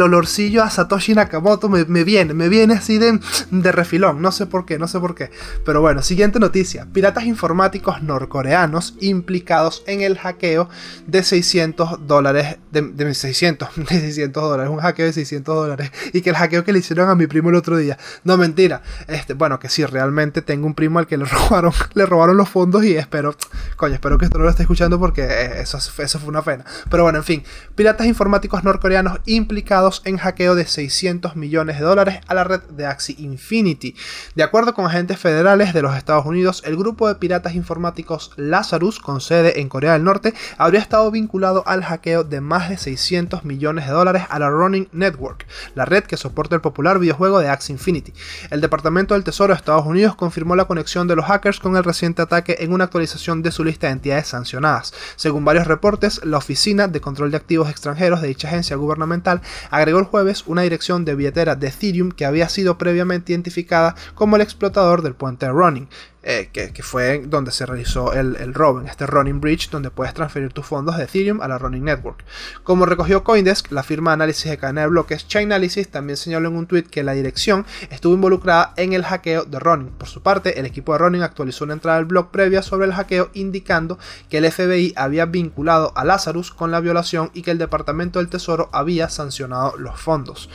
[0.00, 3.18] olorcillo a Satoshi Nakamoto me, viene, me viene así de,
[3.50, 5.30] de refilón, no sé por qué, no sé por qué.
[5.64, 10.68] Pero bueno, siguiente noticia, piratas informáticos norcoreanos implicados en el hackeo
[11.06, 16.20] de 600 dólares, de, de 600, de 600 dólares, un hackeo de 600 dólares, y
[16.20, 19.34] que el hackeo que le hicieron a mi primo el otro día, no mentira, este,
[19.34, 22.84] bueno, que sí, realmente tengo un primo al que le robaron, le robaron los fondos
[22.84, 23.34] y espero,
[23.76, 25.78] coño, espero que esto no lo esté escuchando porque eh, eso,
[26.12, 26.64] eso fue una pena.
[26.90, 27.44] Pero bueno, en fin,
[27.74, 32.86] piratas informáticos norcoreanos implicados en hackeo de 600 millones de dólares a la red de
[32.86, 33.96] Axie Infinity.
[34.34, 39.00] De acuerdo con agentes federales de los Estados Unidos, el grupo de piratas informáticos Lazarus,
[39.00, 43.44] con sede en Corea del Norte, habría estado vinculado al hackeo de más de 600
[43.44, 47.48] millones de dólares a la Running Network, la red que soporta el popular videojuego de
[47.48, 48.12] Axie Infinity.
[48.50, 51.84] El Departamento del Tesoro de Estados Unidos confirmó la conexión de los hackers con el
[51.84, 54.92] reciente ataque en una actualización de su lista de entidades sancionadas.
[55.16, 60.00] Según varios reportes, la Oficina de Control de Activos Extranjeros de dicha agencia gubernamental agregó
[60.00, 64.42] el jueves una dirección de billetera de Ethereum que había sido previamente identificada como el
[64.42, 65.88] explotador del puente de Running.
[66.24, 70.14] Eh, que, fue donde se realizó el, el, robo, en este Running Bridge, donde puedes
[70.14, 72.24] transferir tus fondos de Ethereum a la Running Network.
[72.62, 76.56] Como recogió Coindesk, la firma de análisis de cadena de bloques Chainalysis también señaló en
[76.56, 79.88] un tweet que la dirección estuvo involucrada en el hackeo de Running.
[79.98, 82.92] Por su parte, el equipo de Running actualizó una entrada del blog previa sobre el
[82.92, 83.98] hackeo indicando
[84.30, 88.28] que el FBI había vinculado a Lazarus con la violación y que el Departamento del
[88.28, 90.48] Tesoro había sancionado los fondos.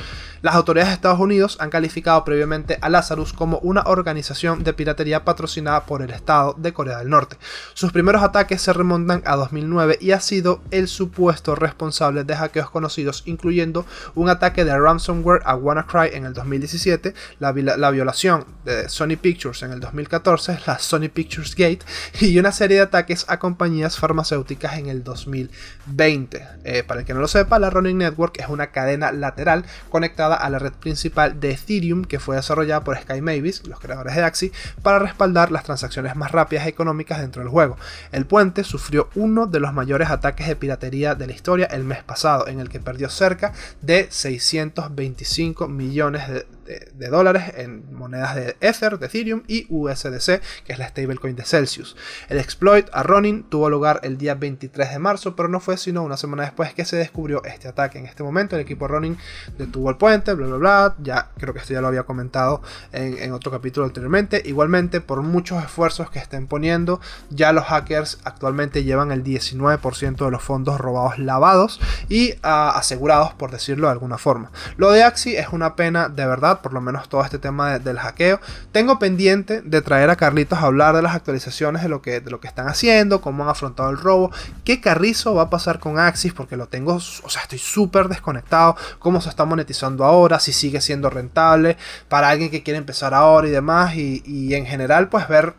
[0.44, 5.26] Las autoridades de Estados Unidos han calificado previamente a Lazarus como una organización de piratería
[5.26, 7.38] patrocinada por el Estado de Corea del Norte.
[7.74, 12.70] Sus primeros ataques se remontan a 2009 y ha sido el supuesto responsable de hackeos
[12.70, 17.52] conocidos, incluyendo un ataque de ransomware a WannaCry en el 2017, la,
[17.92, 21.80] violación de Sony Pictures en el 2014, la Sony Pictures Gate
[22.20, 26.48] y una serie de ataques a compañías farmacéuticas en el 2020.
[26.66, 30.36] Eh, para el que no lo sepa, la Running Network es una cadena lateral conectada
[30.36, 34.24] a la red principal de Ethereum que fue desarrollada por Sky Mavis, los creadores de
[34.24, 34.52] Axie,
[34.84, 37.78] para respaldar las transacciones más rápidas y económicas dentro del juego.
[38.12, 42.04] El puente sufrió uno de los mayores ataques de piratería de la historia el mes
[42.04, 48.58] pasado, en el que perdió cerca de 625 millones de de, dólares en monedas de
[48.60, 51.96] Ether, de Ethereum y USDC, que es la stablecoin de Celsius.
[52.30, 56.04] El exploit a Ronin tuvo lugar el día 23 de marzo, pero no fue sino
[56.04, 58.00] una semana después que se descubrió este ataque.
[58.00, 59.18] En este momento el equipo Ronin
[59.58, 63.32] detuvo el puente, bla bla bla, ya creo que esto ya lo había comentado en,
[63.32, 64.42] otro capítulo anteriormente.
[64.46, 67.00] Igualmente, por muchos esfuerzos que estén poniendo,
[67.30, 73.34] ya los hackers actualmente llevan el 19% de los fondos robados lavados y ah, asegurados,
[73.34, 74.52] por decirlo de alguna forma.
[74.78, 78.00] Lo de Axie es una pena de verdad por lo menos todo este tema del
[78.00, 78.40] hackeo.
[78.72, 82.32] Tengo pendiente de traer a Carlitos a hablar de las actualizaciones de lo que, de
[82.32, 84.32] lo que están haciendo, cómo han afrontado el robo,
[84.64, 88.76] qué carrizo va a pasar con Axis, porque lo tengo, o sea, estoy súper desconectado,
[89.00, 91.78] cómo se está monetizando ahora, si sigue siendo rentable
[92.10, 95.56] para alguien que quiere empezar ahora y demás, y, en general, pues ver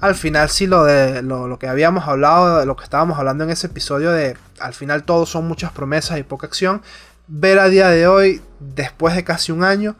[0.00, 3.44] al final si lo de lo, lo, que habíamos hablado, de lo que estábamos hablando
[3.44, 6.82] en ese episodio de al final todo son muchas promesas y poca acción,
[7.28, 9.96] ver a día de hoy, después de casi un año,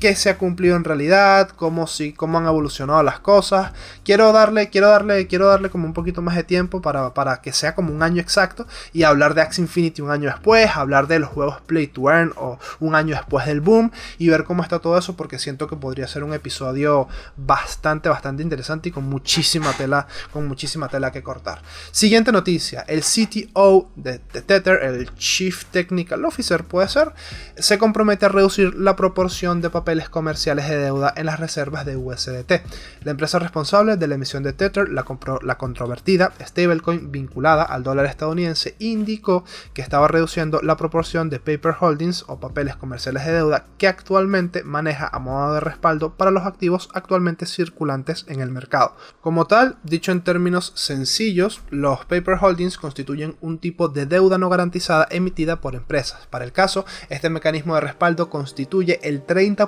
[0.00, 3.72] qué se ha cumplido en realidad, cómo, si, cómo han evolucionado las cosas.
[4.04, 7.52] Quiero darle, quiero darle, quiero darle como un poquito más de tiempo para, para que
[7.52, 11.18] sea como un año exacto y hablar de Axie Infinity un año después, hablar de
[11.18, 14.78] los juegos Play to Earn o un año después del boom y ver cómo está
[14.78, 19.72] todo eso porque siento que podría ser un episodio bastante, bastante interesante y con muchísima
[19.72, 21.62] tela, con muchísima tela que cortar.
[21.90, 27.12] Siguiente noticia, el CTO de, Tether, el Chief Technical Officer puede ser,
[27.56, 31.96] se compromete a reducir la proporción de papeles comerciales de deuda en las reservas de
[31.96, 32.62] USDT.
[33.02, 35.04] La empresa responsable de la emisión de Tether, la,
[35.42, 41.74] la controvertida stablecoin vinculada al dólar estadounidense, indicó que estaba reduciendo la proporción de paper
[41.80, 46.44] holdings o papeles comerciales de deuda que actualmente maneja a modo de respaldo para los
[46.44, 48.94] activos actualmente circulantes en el mercado.
[49.20, 54.48] Como tal, dicho en términos sencillos, los paper holdings constituyen un tipo de deuda no
[54.48, 56.28] garantizada emitida por empresas.
[56.30, 59.63] Para el caso, este mecanismo de respaldo constituye el 30%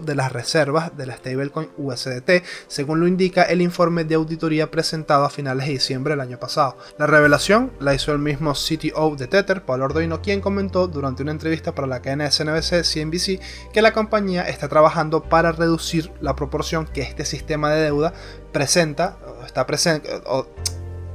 [0.00, 5.24] de las reservas de la stablecoin USDT, según lo indica el informe de auditoría presentado
[5.24, 6.76] a finales de diciembre del año pasado.
[6.98, 11.32] La revelación la hizo el mismo CTO de Tether, Paul Ordoino, quien comentó durante una
[11.32, 13.40] entrevista para la cadena SNBC CNBC
[13.72, 18.12] que la compañía está trabajando para reducir la proporción que este sistema de deuda
[18.52, 20.08] presenta, está presente,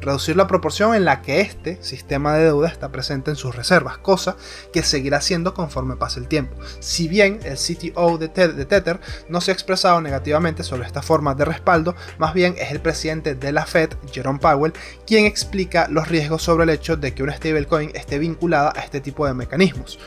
[0.07, 3.97] reducir la proporción en la que este sistema de deuda está presente en sus reservas,
[3.97, 4.35] cosa
[4.73, 6.55] que seguirá siendo conforme pase el tiempo.
[6.79, 11.45] Si bien el CTO de, Tether no se ha expresado negativamente sobre esta forma de
[11.45, 14.73] respaldo, más bien es el presidente de la Fed, Jerome Powell,
[15.05, 19.01] quien explica los riesgos sobre el hecho de que una stablecoin esté vinculada a este
[19.01, 19.99] tipo de mecanismos.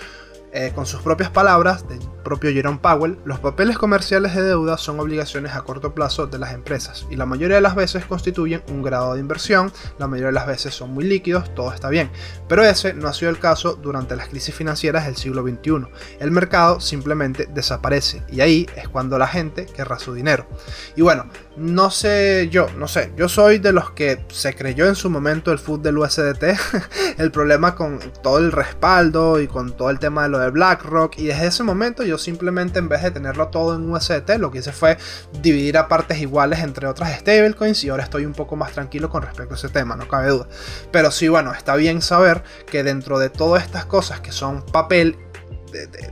[0.53, 4.99] Eh, con sus propias palabras, del propio Jerome Powell, los papeles comerciales de deuda son
[4.99, 8.83] obligaciones a corto plazo de las empresas y la mayoría de las veces constituyen un
[8.83, 12.11] grado de inversión, la mayoría de las veces son muy líquidos, todo está bien.
[12.49, 15.87] Pero ese no ha sido el caso durante las crisis financieras del siglo XXI.
[16.19, 20.49] El mercado simplemente desaparece y ahí es cuando la gente querrá su dinero.
[20.97, 21.27] Y bueno,
[21.61, 25.53] no sé yo, no sé, yo soy de los que se creyó en su momento
[25.53, 26.45] el food del USDT,
[27.19, 31.19] el problema con todo el respaldo y con todo el tema de lo de BlackRock
[31.19, 34.61] y desde ese momento yo simplemente en vez de tenerlo todo en USDT lo que
[34.61, 34.97] hice fue
[35.43, 39.23] dividir a partes iguales entre otras stablecoins y ahora estoy un poco más tranquilo con
[39.23, 40.47] respecto a ese tema, no cabe duda.
[40.91, 45.19] Pero sí, bueno, está bien saber que dentro de todas estas cosas que son papel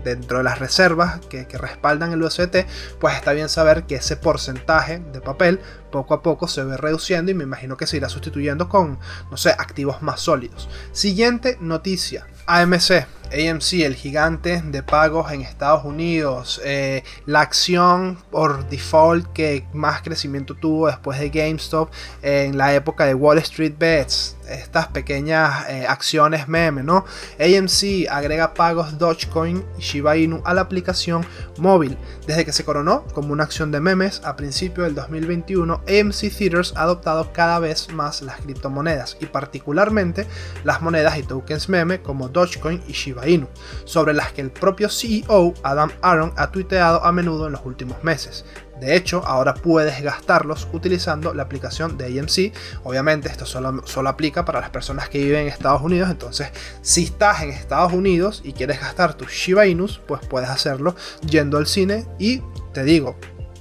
[0.04, 2.66] dentro de las reservas que, respaldan el USDT,
[3.00, 7.30] pues está bien saber que ese porcentaje de papel poco a poco se ve reduciendo
[7.30, 8.98] y me imagino que se irá sustituyendo con,
[9.30, 10.68] no sé, activos más sólidos.
[10.92, 13.06] Siguiente noticia, AMC.
[13.30, 20.00] AMC, el gigante de pagos en Estados Unidos, eh, la acción por default que más
[20.00, 21.90] crecimiento tuvo después de GameStop
[22.22, 27.04] en la época de Wall Street Bets, estas pequeñas eh, acciones meme, ¿no?
[27.38, 31.24] AMC agrega pagos Dogecoin y Shiba Inu a la aplicación
[31.58, 31.96] móvil.
[32.26, 36.74] Desde que se coronó como una acción de memes a principios del 2021, AMC Theaters
[36.76, 40.26] ha adoptado cada vez más las criptomonedas y particularmente
[40.64, 43.48] las monedas y tokens meme como Dogecoin y Shiba Inu,
[43.84, 48.02] sobre las que el propio CEO Adam Aaron ha tuiteado a menudo en los últimos
[48.02, 48.44] meses.
[48.80, 52.52] De hecho, ahora puedes gastarlos utilizando la aplicación de AMC.
[52.84, 56.10] Obviamente, esto solo, solo, aplica para las personas que viven en Estados Unidos.
[56.10, 56.48] Entonces,
[56.82, 60.94] si estás en Estados Unidos y quieres gastar tus Shiba Inus, pues puedes hacerlo
[61.26, 62.06] yendo al cine.
[62.18, 63.16] Y te digo,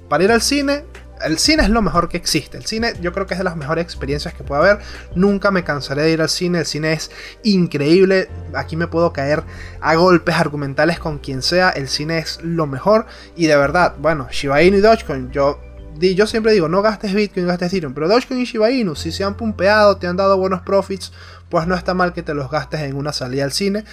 [0.10, 0.86] para ir al cine
[1.24, 2.58] el cine es lo mejor que existe.
[2.58, 4.80] El cine yo creo que es de las mejores experiencias que puede haber.
[5.16, 6.60] Nunca me cansaré de ir al cine.
[6.60, 7.12] El cine es
[7.44, 8.30] increíble.
[8.54, 9.44] Aquí me puedo caer
[9.82, 11.70] a golpes argumentales con quien sea.
[11.70, 13.06] El cine es lo mejor.
[13.36, 15.60] Y de verdad, bueno, Shiba Inu y Dogecoin, yo,
[16.00, 17.94] yo siempre digo, no gastes Bitcoin, gastes Ethereum.
[17.94, 21.12] Pero Dogecoin y Shiba Inu, si se han pumpeado, te han dado buenos profits,
[21.50, 23.84] pues no está mal que te los gastes en una salida al cine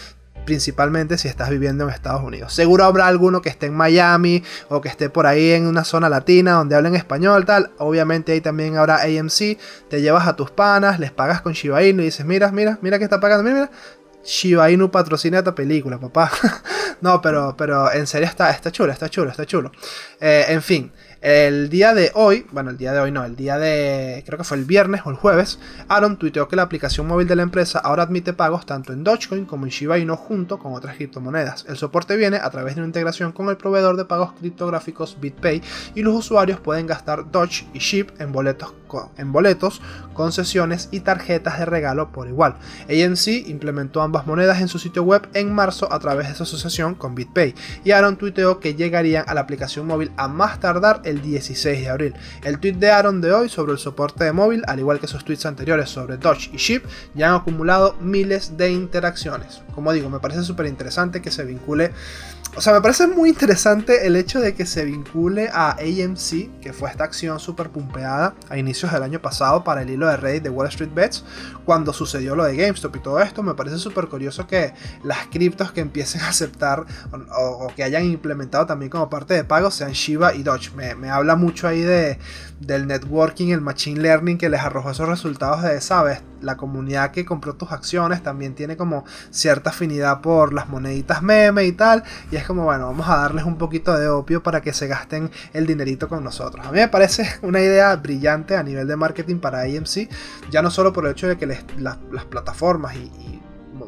[0.45, 2.53] principalmente si estás viviendo en Estados Unidos.
[2.53, 6.09] Seguro habrá alguno que esté en Miami o que esté por ahí en una zona
[6.09, 7.73] latina donde hablen español, tal.
[7.79, 9.59] Obviamente ahí también habrá AMC.
[9.89, 12.99] Te llevas a tus panas, les pagas con Shiba Inu y dices, mira, mira, mira
[12.99, 13.71] que está pagando, mira, mira.
[14.25, 16.31] Shiba Inu patrocina esta película, papá.
[17.01, 19.71] no, pero, pero en serio está, está chulo, está chulo, está chulo.
[20.21, 20.93] Eh, en fin,
[21.25, 24.45] el día de hoy, bueno, el día de hoy no, el día de, creo que
[24.45, 25.59] fue el viernes o el jueves,
[25.89, 29.47] Aaron tuiteó que la aplicación móvil de la empresa ahora admite pagos tanto en Dogecoin
[29.47, 31.65] como en Shiba Inu junto con otras criptomonedas.
[31.67, 35.63] El soporte viene a través de una integración con el proveedor de pagos criptográficos BitPay
[35.95, 38.75] y los usuarios pueden gastar Doge y SHIB en boletos,
[39.17, 39.81] en boletos,
[40.13, 42.57] concesiones y tarjetas de regalo por igual.
[42.89, 46.95] AMC implementó ambas monedas en su sitio web en marzo a través de su asociación
[46.95, 47.55] con BitPay
[47.85, 51.89] y Aaron tuiteó que llegarían a la aplicación móvil a más tardar el 16 de
[51.89, 52.15] abril.
[52.43, 55.25] El tweet de Aaron de hoy sobre el soporte de móvil, al igual que sus
[55.25, 56.83] tweets anteriores sobre Dodge y Ship,
[57.15, 59.63] ya han acumulado miles de interacciones.
[59.75, 61.93] Como digo, me parece súper interesante que se vincule
[62.57, 66.73] o sea, me parece muy interesante el hecho de que se vincule a AMC, que
[66.73, 70.45] fue esta acción súper pumpeada a inicios del año pasado para el hilo de Reddit
[70.45, 71.25] de Wall Street Bets,
[71.65, 73.43] cuando sucedió lo de GameStop y todo esto.
[73.43, 76.85] Me parece súper curioso que las criptos que empiecen a aceptar
[77.37, 80.71] o, que hayan implementado también como parte de pago sean Shiba y Doge.
[80.77, 82.19] Me, habla mucho ahí de,
[82.61, 86.23] del networking, el machine learning que les arrojó esos resultados de, ¿sabes?
[86.45, 91.65] La comunidad que compró tus acciones también tiene como cierta afinidad por las moneditas meme
[91.65, 92.05] y tal.
[92.31, 95.31] Y es como, bueno, vamos a darles un poquito de opio para que se gasten
[95.53, 96.67] el dinerito con nosotros.
[96.67, 100.09] A mí me parece una idea brillante a nivel de marketing para AMC,
[100.51, 101.97] ya no solo por el hecho de que las,
[102.29, 103.41] plataformas y,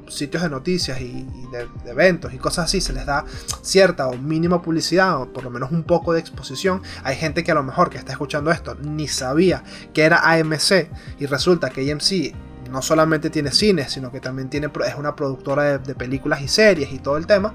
[0.09, 3.25] sitios de noticias y, de, eventos y cosas así se les da
[3.62, 6.83] cierta o mínima publicidad o por lo menos un poco de exposición.
[7.03, 10.88] Hay gente que a lo mejor que está escuchando esto ni sabía que era AMC
[11.19, 12.35] y resulta que AMC
[12.68, 16.92] no solamente tiene cines, sino que también tiene, es una productora de películas y series
[16.92, 17.52] y todo el tema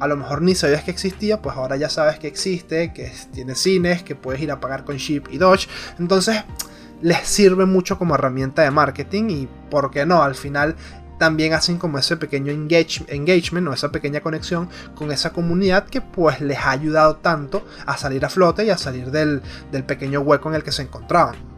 [0.00, 3.54] a lo mejor ni sabías que existía, pues ahora ya sabes que existe, que tiene
[3.54, 5.68] cines, que puedes ir a pagar con Ship y Dodge.
[5.98, 6.42] Entonces,
[7.02, 10.22] les sirve mucho como herramienta de marketing y, ¿por qué no?
[10.22, 10.74] Al final
[11.18, 16.40] también hacen como ese pequeño engagement o esa pequeña conexión con esa comunidad que pues
[16.40, 20.48] les ha ayudado tanto a salir a flote y a salir del, del pequeño hueco
[20.48, 21.49] en el que se encontraban.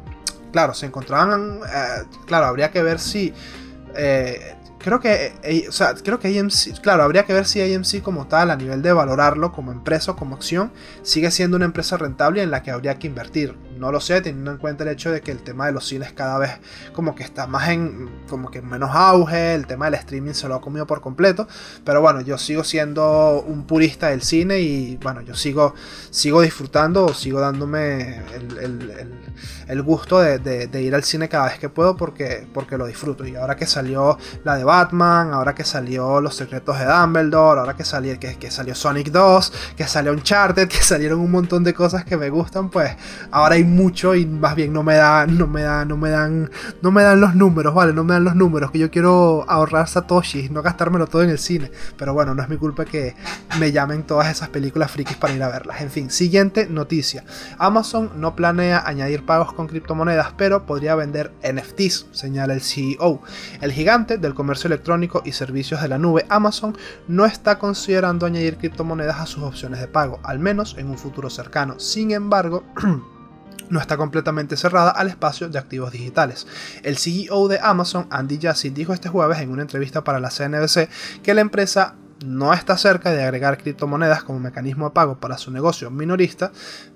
[0.52, 3.32] Claro, se encontraban, eh, claro, habría que ver si...
[3.96, 6.48] Eh, creo que, eh, o sea, creo que
[6.82, 10.16] claro, habría que ver si AMC como tal, a nivel de valorarlo como empresa o
[10.16, 13.56] como acción, sigue siendo una empresa rentable en la que habría que invertir.
[13.82, 16.12] No lo sé, teniendo en cuenta el hecho de que el tema de los cines
[16.12, 16.52] cada vez
[16.92, 20.54] como que está más en, como que menos auge, el tema del streaming se lo
[20.54, 21.48] ha comido por completo,
[21.84, 25.74] pero bueno, yo sigo siendo un purista del cine y bueno, yo sigo,
[26.10, 28.22] sigo disfrutando, sigo dándome
[29.68, 33.26] el, gusto de, ir al cine cada vez que puedo porque, porque lo disfruto.
[33.26, 37.74] Y ahora que salió la de Batman, ahora que salió Los Secretos de Dumbledore, ahora
[37.74, 41.74] que salió, que, que salió Sonic 2, que salió Uncharted, que salieron un montón de
[41.74, 42.94] cosas que me gustan, pues
[43.32, 46.50] ahora hay mucho y más bien no me da, no me da, no me dan,
[46.80, 49.88] no me dan los números, vale, no me dan los números, que yo quiero ahorrar
[49.88, 51.70] Satoshi, no gastármelo todo en el cine.
[51.96, 53.14] Pero bueno, no es mi culpa que
[53.58, 55.80] me llamen todas esas películas frikis para ir a verlas.
[55.80, 57.24] En fin, siguiente noticia.
[57.58, 63.22] Amazon no planea añadir pagos con criptomonedas, pero podría vender NFTs, señala el CEO.
[63.60, 66.76] El gigante del comercio electrónico y servicios de la nube, Amazon,
[67.08, 71.30] no está considerando añadir criptomonedas a sus opciones de pago, al menos en un futuro
[71.30, 71.78] cercano.
[71.78, 72.64] Sin embargo,
[73.72, 76.46] no está completamente cerrada al espacio de activos digitales.
[76.82, 80.88] El CEO de Amazon, Andy Jassy, dijo este jueves en una entrevista para la CNBC
[81.22, 85.50] que la empresa no está cerca de agregar criptomonedas como mecanismo de pago para su
[85.50, 86.52] negocio minorista,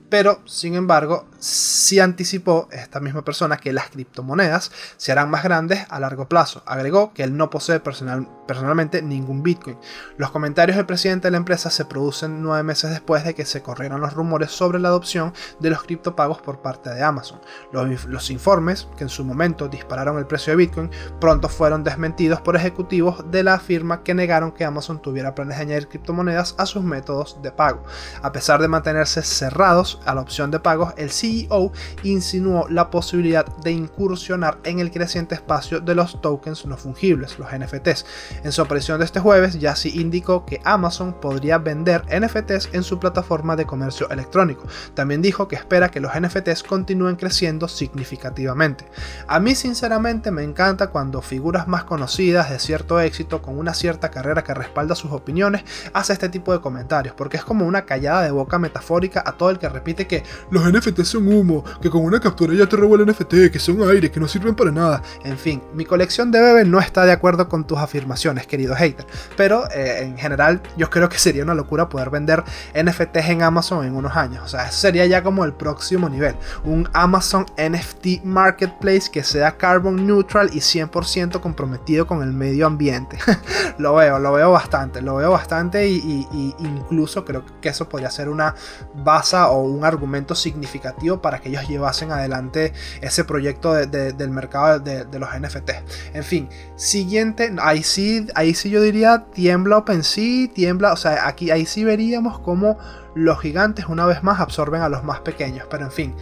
[0.08, 5.84] pero, sin embargo, sí anticipó esta misma persona que las criptomonedas se harán más grandes
[5.88, 6.62] a largo plazo.
[6.66, 9.78] Agregó que él no posee personalmente ningún Bitcoin.
[10.16, 13.62] Los comentarios del presidente de la empresa se producen nueve meses después de que se
[13.62, 17.40] corrieron los rumores sobre la adopción de los criptopagos por parte de Amazon.
[17.72, 20.90] Los, los informes, que en su momento dispararon el precio de Bitcoin,
[21.20, 25.64] pronto fueron desmentidos por ejecutivos de la firma que negaron que Amazon tuviera planes de
[25.64, 27.82] añadir criptomonedas a sus métodos de pago.
[28.22, 33.46] A pesar de mantenerse cerrados a la opción de pagos, el CEO insinuó la posibilidad
[33.58, 38.04] de incursionar en el creciente espacio de los tokens no fungibles, los NFTs.
[38.44, 42.98] En su aparición de este jueves, Yassi indicó que Amazon podría vender NFTs en su
[42.98, 44.64] plataforma de comercio electrónico.
[44.94, 48.86] También dijo que espera que los NFTs continúen creciendo significativamente.
[49.26, 54.10] A mí sinceramente me encanta cuando figuras más conocidas de cierto éxito con una cierta
[54.10, 58.22] carrera que respalda sus opiniones hace este tipo de comentarios, porque es como una callada
[58.22, 62.04] de boca metafórica a todo el que repite que los NFT son humo, que con
[62.04, 65.00] una captura ya te revuelve el NFT, que son aire, que no sirven para nada.
[65.22, 69.06] En fin, mi colección de bebé no está de acuerdo con tus afirmaciones, querido hater.
[69.36, 72.42] Pero eh, en general, yo creo que sería una locura poder vender
[72.74, 74.42] NFTs en Amazon en unos años.
[74.44, 76.34] O sea, sería ya como el próximo nivel.
[76.64, 83.18] Un Amazon NFT Marketplace que sea carbon neutral y 100% comprometido con el medio ambiente.
[83.78, 86.26] lo veo, lo veo bastante, lo veo bastante y,
[86.58, 88.54] incluso creo que eso podría ser una
[88.94, 94.80] base o un un argumento significativo para que ellos llevasen adelante ese proyecto del mercado
[94.80, 95.70] de, los NFT.
[96.14, 101.50] En fin, siguiente, ahí sí, ahí sí yo diría tiembla OpenSea, tiembla, o sea, aquí
[101.50, 102.78] ahí sí veríamos cómo
[103.14, 106.14] los gigantes una vez más absorben a los más pequeños, pero en fin,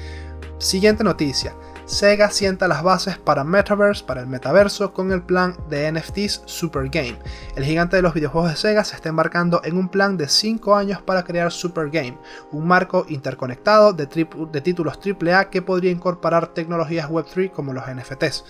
[0.59, 1.55] siguiente noticia.
[1.87, 6.89] Sega sienta las bases para Metaverse, para el metaverso, con el plan de NFTs Super
[6.89, 7.19] Game.
[7.57, 10.75] El gigante de los videojuegos de Sega se está embarcando en un plan de 5
[10.75, 12.17] años para crear Super Game,
[12.53, 18.45] un marco interconectado de, de títulos AAA que podría incorporar tecnologías Web3 como los NFTs.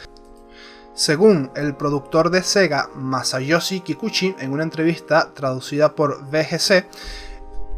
[0.95, 6.87] Según el productor de Sega, Masayoshi Kikuchi, en una entrevista traducida por VGC,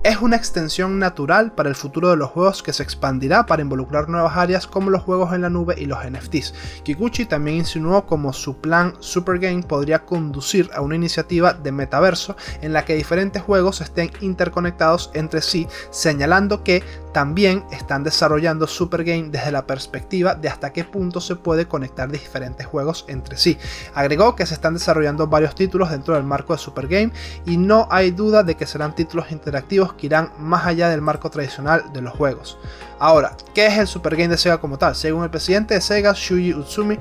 [0.07, 4.09] es una extensión natural para el futuro de los juegos que se expandirá para involucrar
[4.09, 6.55] nuevas áreas como los juegos en la nube y los NFTs.
[6.85, 12.37] Kikuchi también insinuó como su plan Super Game podría conducir a una iniciativa de metaverso
[12.63, 19.03] en la que diferentes juegos estén interconectados entre sí, señalando que también están desarrollando Super
[19.03, 23.59] Game desde la perspectiva de hasta qué punto se puede conectar diferentes juegos entre sí.
[23.95, 27.13] Agregó que se están desarrollando varios títulos dentro del marco de Super Game
[27.45, 31.31] y no hay duda de que serán títulos interactivos que irán más allá del marco
[31.31, 32.59] tradicional de los juegos.
[32.99, 34.95] Ahora, ¿qué es el Super Game de Sega como tal?
[34.95, 36.99] Según el presidente de Sega, Shuji Utsumi,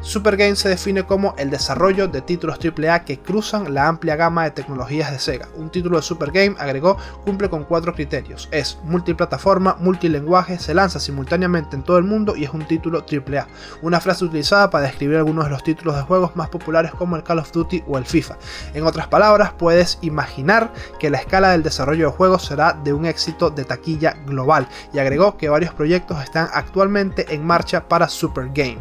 [0.00, 4.44] Super Game se define como el desarrollo de títulos AAA que cruzan la amplia gama
[4.44, 5.48] de tecnologías de Sega.
[5.56, 8.48] Un título de Super Game, agregó, cumple con cuatro criterios.
[8.50, 13.46] Es multiplataforma, multilenguaje, se lanza simultáneamente en todo el mundo y es un título AAA.
[13.82, 17.22] Una frase utilizada para describir algunos de los títulos de juegos más populares como el
[17.22, 18.36] Call of Duty o el FIFA.
[18.74, 23.06] En otras palabras, puedes imaginar que la escala del desarrollo de juegos será de un
[23.06, 28.50] éxito de taquilla global y agregó que varios proyectos están actualmente en marcha para Super
[28.52, 28.78] Game.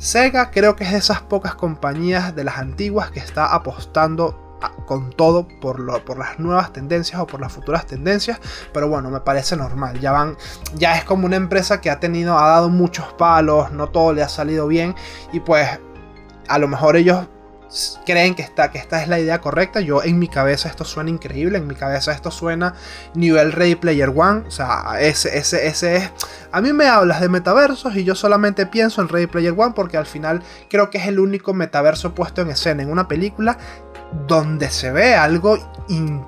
[0.00, 5.10] Sega creo que es de esas pocas compañías de las antiguas que está apostando con
[5.10, 8.40] todo por, por las nuevas tendencias o por las futuras tendencias,
[8.72, 10.00] pero bueno, me parece normal.
[10.00, 10.38] Ya van,
[10.74, 14.22] ya es como una empresa que ha tenido, ha dado muchos palos, no todo le
[14.22, 14.94] ha salido bien
[15.34, 15.68] y pues
[16.48, 17.28] a lo mejor ellos
[18.04, 19.80] creen que, está, que esta es la idea correcta.
[19.80, 22.74] Yo en mi cabeza esto suena increíble, en mi cabeza esto suena
[23.14, 24.44] nivel Ready Player One.
[24.46, 26.10] O sea, ese, ese, ese es...
[26.52, 29.96] A mí me hablas de metaversos y yo solamente pienso en Ready Player One porque
[29.96, 33.56] al final creo que es el único metaverso puesto en escena en una película
[34.26, 35.58] donde se ve algo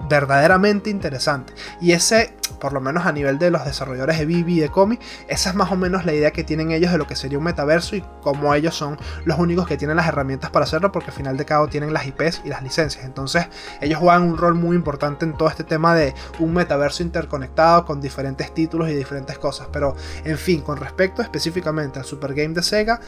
[0.09, 1.53] verdaderamente interesante.
[1.81, 4.97] Y ese, por lo menos a nivel de los desarrolladores de Vivi y de Comi,
[5.27, 7.43] esa es más o menos la idea que tienen ellos de lo que sería un
[7.43, 11.17] metaverso y cómo ellos son los únicos que tienen las herramientas para hacerlo, porque al
[11.17, 13.05] final de cabo tienen las IPs y las licencias.
[13.05, 13.49] Entonces,
[13.81, 18.01] ellos juegan un rol muy importante en todo este tema de un metaverso interconectado con
[18.01, 19.67] diferentes títulos y diferentes cosas.
[19.73, 23.01] Pero, en fin, con respecto específicamente al Super Game de Sega,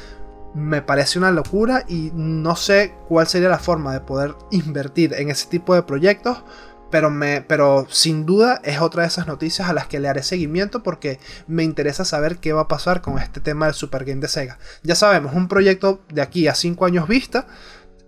[0.53, 5.31] me parece una locura y no sé cuál sería la forma de poder invertir en
[5.31, 6.43] ese tipo de proyectos.
[6.91, 7.45] Pero, me,
[7.91, 11.65] sin duda es otra de esas noticias a las que le haré seguimiento porque me
[11.65, 14.59] interesa saber qué va a pasar con este tema del Super Game de Sega.
[14.83, 17.47] Ya sabemos, un proyecto de aquí a 5 años vista.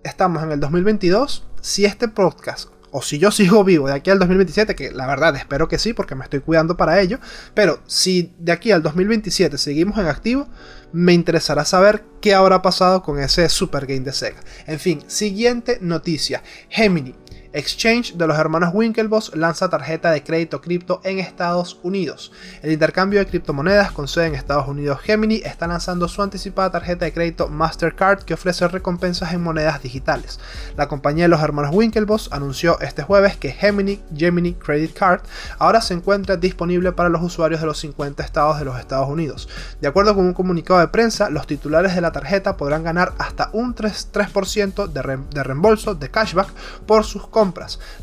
[0.04, 1.46] Estamos en el 2022.
[1.60, 5.36] Si este podcast o si yo sigo vivo de aquí al 2027, que la verdad
[5.36, 7.18] espero que sí, porque me estoy cuidando para ello,
[7.52, 10.48] pero si de aquí al 2027 seguimos en activo,
[10.92, 14.40] me interesará saber qué habrá pasado con ese Super Game de Sega.
[14.66, 16.42] En fin, siguiente noticia.
[16.70, 17.14] Gemini
[17.57, 22.30] Exchange de los hermanos Winklevoss lanza tarjeta de crédito cripto en Estados Unidos.
[22.61, 27.07] El intercambio de criptomonedas con sede en Estados Unidos Gemini está lanzando su anticipada tarjeta
[27.07, 30.38] de crédito Mastercard que ofrece recompensas en monedas digitales.
[30.76, 35.22] La compañía de los hermanos Winklevoss anunció este jueves que Gemini Gemini Credit Card
[35.59, 39.48] ahora se encuentra disponible para los usuarios de los 50 estados de los Estados Unidos.
[39.80, 43.48] De acuerdo con un comunicado de prensa, los titulares de la tarjeta podrán ganar hasta
[43.54, 46.52] un 3%, de, de reembolso de cashback
[46.84, 47.45] por sus compras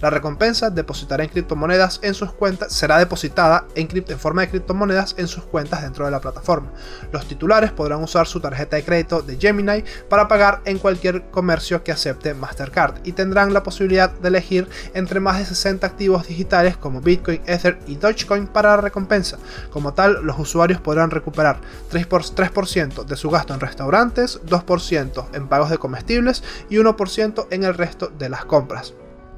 [0.02, 5.16] la recompensa depositará en criptomonedas en sus cuentas, será depositada en, en forma de criptomonedas
[5.18, 6.72] en sus cuentas dentro de la plataforma.
[7.12, 11.84] Los titulares podrán usar su tarjeta de crédito de Gemini para pagar en cualquier comercio
[11.84, 16.78] que acepte Mastercard y tendrán la posibilidad de elegir entre más de 60 activos digitales
[16.78, 19.38] como Bitcoin, Ether y Dogecoin para la recompensa.
[19.72, 21.60] Como tal, los usuarios podrán recuperar
[21.92, 27.74] 3%, de su gasto en restaurantes, 2% en pagos de comestibles y 1% en el
[27.74, 28.94] resto de las compras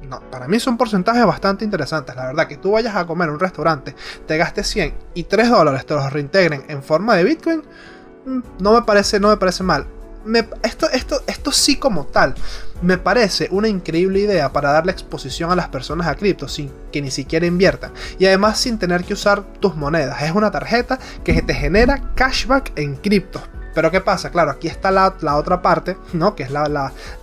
[0.08, 2.14] no, para mí son porcentajes bastante interesantes.
[2.16, 3.94] La verdad, que tú vayas a comer a un restaurante,
[4.26, 7.62] te gastes 100 y 3 dólares te los reintegren en forma de Bitcoin,
[8.24, 9.86] mm, no me parece, no me parece mal.
[10.64, 12.34] esto, esto, esto sí como tal,
[12.82, 17.00] me parece una increíble idea para darle exposición a las personas a cripto sin que
[17.00, 17.92] ni siquiera inviertan.
[18.18, 20.20] Y además sin tener que usar tus monedas.
[20.22, 23.42] Es una tarjeta que te genera cashback en criptos
[23.76, 24.30] pero ¿qué pasa?
[24.30, 26.34] Claro, aquí está la, otra parte, ¿no?
[26.34, 26.66] Que es la,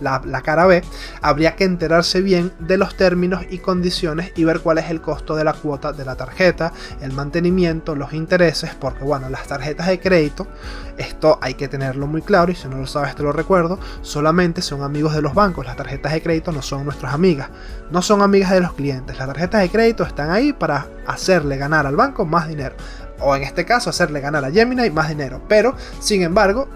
[0.00, 0.84] la, cara B.
[1.20, 5.34] Habría que enterarse bien de los términos y condiciones y ver cuál es el costo
[5.34, 9.98] de la cuota de la tarjeta, el mantenimiento, los intereses, porque bueno, las tarjetas de
[9.98, 10.46] crédito,
[10.96, 14.62] esto hay que tenerlo muy claro y si no lo sabes te lo recuerdo, solamente
[14.62, 15.66] son amigos de los bancos.
[15.66, 17.48] Las tarjetas de crédito no son nuestras amigas,
[17.90, 19.18] no son amigas de los clientes.
[19.18, 22.76] Las tarjetas de crédito están ahí para hacerle ganar al banco más dinero
[23.24, 25.42] o en este caso hacerle ganar a Gemini más dinero.
[25.48, 26.68] Pero, sin embargo,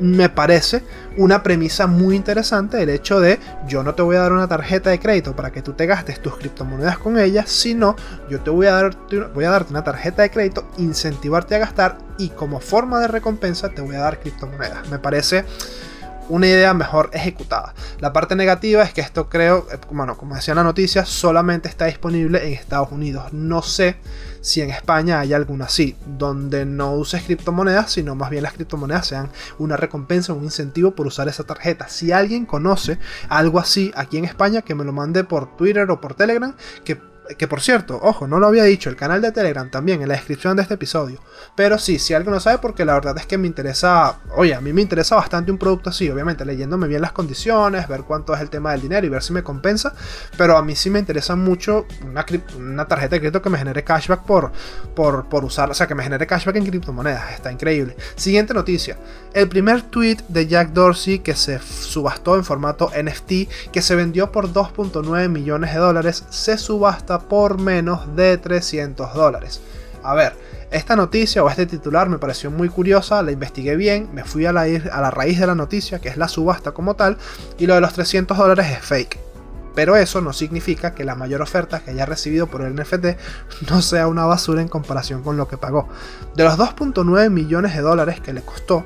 [0.00, 0.82] me parece
[1.16, 4.90] una premisa muy interesante el hecho de yo no te voy a dar una tarjeta
[4.90, 7.96] de crédito para que tú te gastes tus criptomonedas con ellas, sino
[8.30, 8.96] yo te voy a, dar,
[9.34, 13.70] voy a darte una tarjeta de crédito, incentivarte a gastar y como forma de recompensa
[13.70, 14.88] te voy a dar criptomonedas.
[14.88, 15.44] Me parece
[16.28, 17.74] una idea mejor ejecutada.
[18.00, 21.86] La parte negativa es que esto creo, eh, bueno, como decía la noticia, solamente está
[21.86, 23.32] disponible en Estados Unidos.
[23.32, 23.96] No sé
[24.40, 29.06] si en España hay alguna así, donde no uses criptomonedas, sino más bien las criptomonedas
[29.06, 31.88] sean una recompensa, un incentivo por usar esa tarjeta.
[31.88, 36.00] Si alguien conoce algo así aquí en España, que me lo mande por Twitter o
[36.00, 36.98] por Telegram, que
[37.36, 40.14] que por cierto, ojo, no lo había dicho, el canal de Telegram también en la
[40.14, 41.20] descripción de este episodio.
[41.54, 44.60] Pero sí, si alguien no sabe, porque la verdad es que me interesa, oye, a
[44.60, 48.40] mí me interesa bastante un producto así, obviamente leyéndome bien las condiciones, ver cuánto es
[48.40, 49.94] el tema del dinero y ver si me compensa.
[50.36, 52.24] Pero a mí sí me interesa mucho una,
[52.56, 54.52] una tarjeta de crédito que me genere cashback por,
[54.94, 57.32] por, por usar, o sea, que me genere cashback en criptomonedas.
[57.32, 57.96] Está increíble.
[58.16, 58.96] Siguiente noticia.
[59.34, 64.32] El primer tweet de Jack Dorsey que se subastó en formato NFT, que se vendió
[64.32, 69.60] por 2.9 millones de dólares, se subasta por menos de 300 dólares.
[70.02, 70.32] A ver,
[70.70, 74.52] esta noticia o este titular me pareció muy curiosa, la investigué bien, me fui a
[74.52, 77.18] la, a la raíz de la noticia, que es la subasta como tal,
[77.58, 79.28] y lo de los 300 dólares es fake.
[79.78, 83.80] Pero eso no significa que la mayor oferta que haya recibido por el NFT no
[83.80, 85.88] sea una basura en comparación con lo que pagó.
[86.34, 88.84] De los 2.9 millones de dólares que le costó,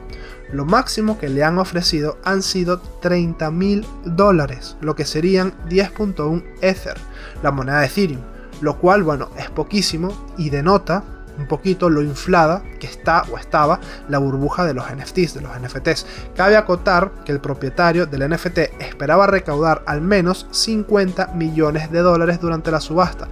[0.53, 6.45] Lo máximo que le han ofrecido han sido 30 mil dólares, lo que serían 10.1
[6.61, 6.99] Ether,
[7.43, 8.21] la moneda de Ethereum,
[8.61, 11.05] lo cual, bueno, es poquísimo y denota
[11.39, 15.59] un poquito lo inflada que está o estaba la burbuja de los NFTs, de los
[15.59, 16.07] NFTs.
[16.37, 22.41] Cabe acotar que el propietario del NFT esperaba recaudar al menos 50 millones de dólares
[22.41, 23.29] durante la subasta,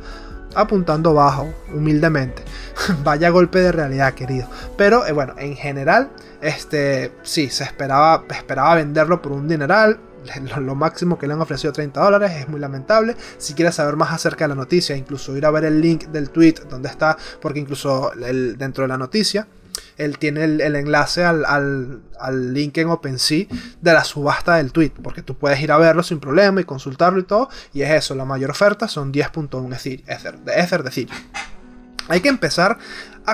[0.54, 2.42] apuntando bajo, humildemente.
[3.04, 4.48] Vaya golpe de realidad, querido.
[4.76, 6.10] Pero eh, bueno, en general,
[6.40, 10.00] este sí, se esperaba, esperaba venderlo por un dineral
[10.60, 13.16] lo, máximo que le han ofrecido 30 dólares, es muy lamentable.
[13.38, 16.30] Si quieres saber más acerca de la noticia, incluso ir a ver el link del
[16.30, 18.12] tweet donde está, porque incluso
[18.56, 19.46] dentro de la noticia,
[19.96, 23.46] él tiene el, enlace al, al, link en OpenSea
[23.80, 27.20] de la subasta del tweet, porque tú puedes ir a verlo sin problema y consultarlo
[27.20, 31.08] y todo, y es eso, la mayor oferta son 10.1 Ether, de Ether de.
[32.08, 32.78] Hay que empezar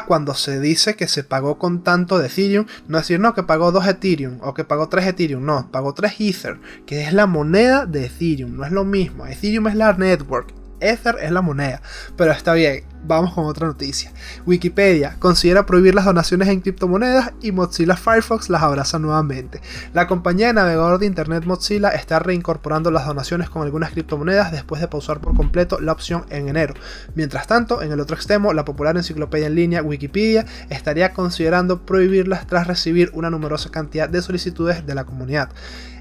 [0.05, 3.72] cuando se dice que se pagó con tanto de Ethereum, no decir no, que pagó
[3.72, 7.86] 2 Ethereum o que pagó 3 Ethereum, no, pagó 3 Ether, que es la moneda
[7.86, 9.26] de Ethereum, no es lo mismo.
[9.26, 11.80] Ethereum es la network, Ether es la moneda,
[12.16, 14.12] pero está bien vamos con otra noticia.
[14.46, 19.61] Wikipedia considera prohibir las donaciones en criptomonedas y Mozilla Firefox las abraza nuevamente.
[19.94, 24.80] La compañía de navegador de Internet Mozilla está reincorporando las donaciones con algunas criptomonedas después
[24.80, 26.74] de pausar por completo la opción en enero.
[27.14, 32.46] Mientras tanto, en el otro extremo, la popular enciclopedia en línea Wikipedia estaría considerando prohibirlas
[32.46, 35.50] tras recibir una numerosa cantidad de solicitudes de la comunidad.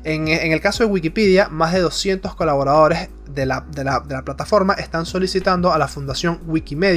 [0.03, 5.07] En, el caso de Wikipedia, más de 200 colaboradores de la, de la plataforma están
[5.07, 6.94] solicitando a la fundación Wikimedia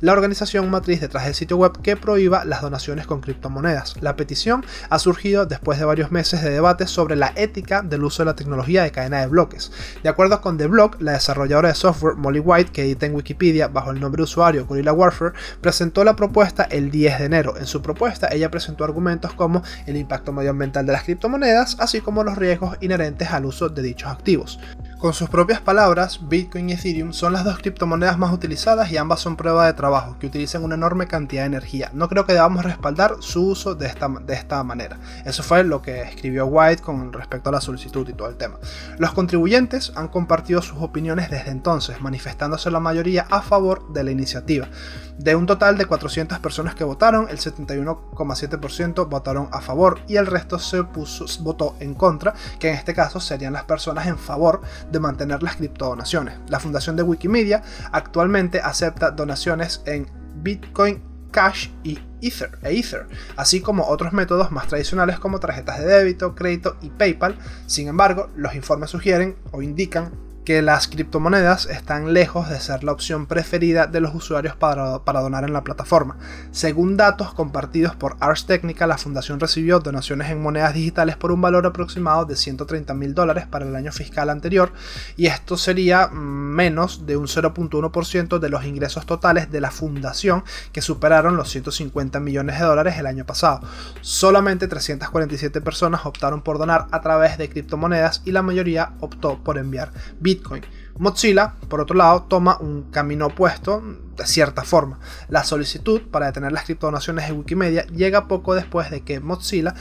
[0.00, 3.96] la organización matriz detrás del sitio web que prohíba las donaciones con criptomonedas.
[4.00, 8.22] La petición ha surgido después de varios meses de debate sobre la ética del uso
[8.22, 9.72] de la tecnología de cadena de bloques.
[10.02, 13.68] De acuerdo con The Block, la desarrolladora de software Molly White, que edita en Wikipedia
[13.68, 17.56] bajo el nombre de usuario Gorilla Warfare, presentó la propuesta el 10 de enero.
[17.56, 22.24] En su propuesta, ella presentó argumentos como el impacto medioambiental de las criptomonedas, así como
[22.24, 24.58] los riesgos inherentes al uso de dichos activos.
[25.00, 29.20] Con sus propias palabras, Bitcoin y Ethereum son las dos criptomonedas más utilizadas y ambas
[29.20, 31.90] son prueba de trabajo que utilizan una enorme cantidad de energía.
[31.94, 34.98] No creo que debamos respaldar su uso de esta, de esta manera.
[35.24, 38.58] Eso fue lo que escribió White con respecto a la solicitud y todo el tema.
[38.98, 44.10] Los contribuyentes han compartido sus opiniones desde entonces, manifestándose la mayoría a favor de la
[44.10, 44.68] iniciativa.
[45.16, 50.26] De un total de 400 personas que votaron, el 71,7% votaron a favor y el
[50.26, 54.60] resto se puso, votó en contra, que en este caso serían las personas en favor
[54.90, 56.34] de mantener las criptodonaciones.
[56.48, 57.62] La fundación de Wikimedia
[57.92, 64.66] actualmente acepta donaciones en Bitcoin Cash y Ether, e Ether, así como otros métodos más
[64.66, 67.36] tradicionales como tarjetas de débito, crédito y PayPal.
[67.66, 70.12] Sin embargo, los informes sugieren o indican
[70.44, 75.44] que las criptomonedas están lejos de ser la opción preferida de los usuarios para, donar
[75.44, 76.16] en la plataforma.
[76.50, 81.40] Según datos compartidos por Ars Technica, la fundación recibió donaciones en monedas digitales por un
[81.40, 84.72] valor aproximado de 130 mil dólares para el año fiscal anterior
[85.16, 90.82] y esto sería menos de un 0.1% de los ingresos totales de la fundación que
[90.82, 93.60] superaron los 150 millones de dólares el año pasado.
[94.00, 99.58] Solamente 347 personas optaron por donar a través de criptomonedas y la mayoría optó por
[99.58, 99.92] enviar
[100.30, 100.62] Bitcoin.
[100.98, 103.82] Mozilla, por otro lado, toma un camino opuesto
[104.16, 105.00] de cierta forma.
[105.28, 109.74] La solicitud para detener las criptodonaciones de Wikimedia llega poco después de que Mozilla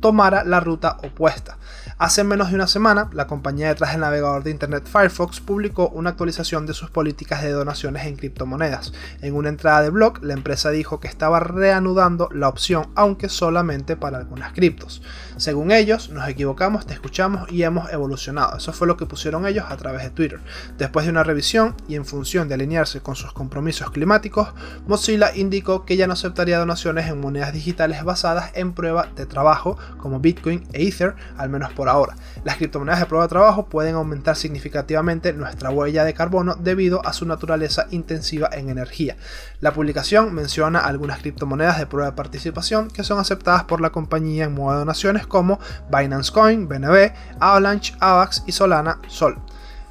[0.00, 1.56] tomara la ruta opuesta.
[1.96, 6.10] Hace menos de una semana, la compañía detrás del navegador de Internet Firefox publicó una
[6.10, 8.92] actualización de sus políticas de donaciones en criptomonedas.
[9.22, 13.96] En una entrada de blog, la empresa dijo que estaba reanudando la opción, aunque solamente
[13.96, 15.00] para algunas criptos.
[15.36, 18.56] Según ellos, nos equivocamos, te escuchamos y hemos evolucionado.
[18.56, 20.40] Eso fue lo que pusieron ellos a través de Twitter.
[20.78, 24.48] Después de una revisión y en función de alinearse con sus compromisos climáticos,
[24.86, 29.76] Mozilla indicó que ya no aceptaría donaciones en monedas digitales basadas en prueba de trabajo
[29.98, 32.14] como Bitcoin e Ether, al menos por ahora.
[32.44, 37.12] Las criptomonedas de prueba de trabajo pueden aumentar significativamente nuestra huella de carbono debido a
[37.12, 39.16] su naturaleza intensiva en energía.
[39.64, 44.44] La publicación menciona algunas criptomonedas de prueba de participación que son aceptadas por la compañía
[44.44, 45.58] en modo de donaciones como
[45.90, 49.40] Binance Coin, BNB, Avalanche, AVAX y Solana Sol.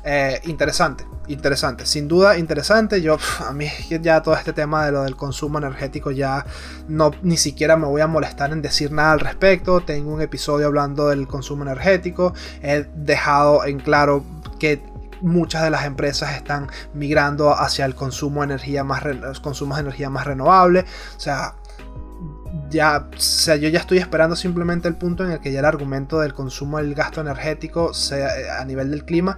[0.04, 3.02] Eh, interesante, interesante, sin duda interesante.
[3.02, 3.18] Yo,
[3.48, 6.46] a mí ya todo este tema de lo del consumo energético ya
[6.88, 9.82] no ni siquiera me voy a molestar en decir nada al respecto.
[9.82, 12.36] Tengo un episodio hablando del consumo energético.
[12.62, 14.24] He dejado en claro
[14.60, 14.93] que
[15.24, 19.04] muchas de las empresas están migrando hacia el consumo de energía más
[19.42, 20.86] consumos de energía más renovable.
[21.16, 21.56] O sea,
[22.70, 25.66] ya, o sea, yo ya estoy esperando simplemente el punto en el que ya el
[25.66, 29.38] argumento del consumo del gasto energético sea, a nivel del clima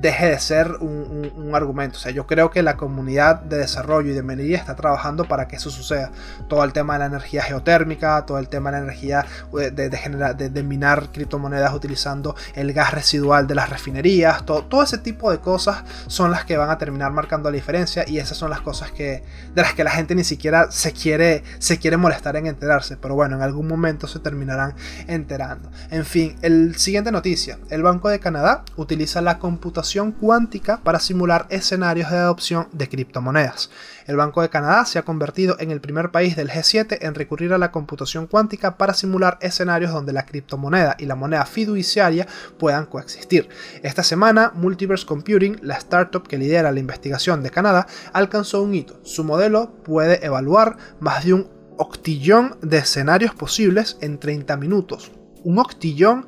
[0.00, 1.98] deje de ser un, argumento.
[1.98, 5.46] O sea, yo creo que la comunidad de desarrollo y de minería está trabajando para
[5.46, 6.10] que eso suceda.
[6.48, 9.24] Todo el tema de la energía geotérmica, todo el tema de la energía
[9.60, 14.82] eh, de, de, de, minar criptomonedas utilizando el gas residual de las refinerías, todo, todo
[14.82, 18.36] ese tipo de cosas son las que van a terminar marcando la diferencia y esas
[18.36, 19.22] son las cosas que,
[19.54, 22.96] de las que la gente ni siquiera se quiere, se quiere molestar en enterarse.
[22.96, 24.74] Pero bueno, en algún momento se terminarán
[25.06, 25.70] enterando.
[25.90, 27.58] En fin, el siguiente noticia.
[27.70, 29.83] El Banco de Canadá utiliza la computación
[30.18, 33.70] cuántica para simular escenarios de adopción de criptomonedas.
[34.06, 37.52] El Banco de Canadá se ha convertido en el primer país del G7 en recurrir
[37.52, 42.26] a la computación cuántica para simular escenarios donde la criptomoneda y la moneda fiduciaria
[42.58, 43.48] puedan coexistir.
[43.82, 48.98] Esta semana, Multiverse Computing, la startup que lidera la investigación de Canadá, alcanzó un hito.
[49.02, 55.12] Su modelo puede evaluar más de un octillón de escenarios posibles en 30 minutos.
[55.42, 56.26] Un octillón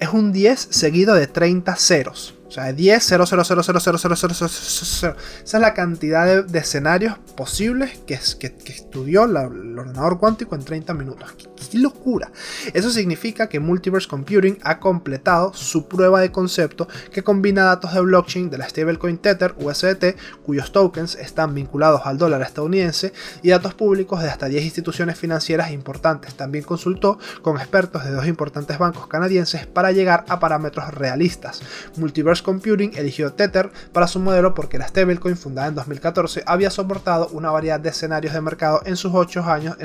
[0.00, 2.37] es un 10 seguido de 30 ceros.
[2.48, 5.74] O sea, 10, 0, 0, 0, 0, 0, 0, 0, 0, 0, Esa es la
[5.74, 9.36] cantidad de, escenarios posibles que, que, que estudió el
[9.78, 11.32] ordenador cuántico en 30 minutos.
[11.32, 12.32] ¿Qué, ¿Qué, locura!
[12.72, 18.00] Eso significa que Multiverse Computing ha completado su prueba de concepto que combina datos de
[18.00, 23.74] blockchain de la stablecoin Tether USDT, cuyos tokens están vinculados al dólar estadounidense, y datos
[23.74, 26.34] públicos de hasta 10 instituciones financieras importantes.
[26.34, 31.60] También consultó con expertos de dos importantes bancos canadienses para llegar a parámetros realistas.
[31.96, 37.28] Multiverse Computing eligió Tether para su modelo porque la stablecoin fundada en 2014 había soportado
[37.28, 39.76] una variedad de escenarios de mercado en sus 8 años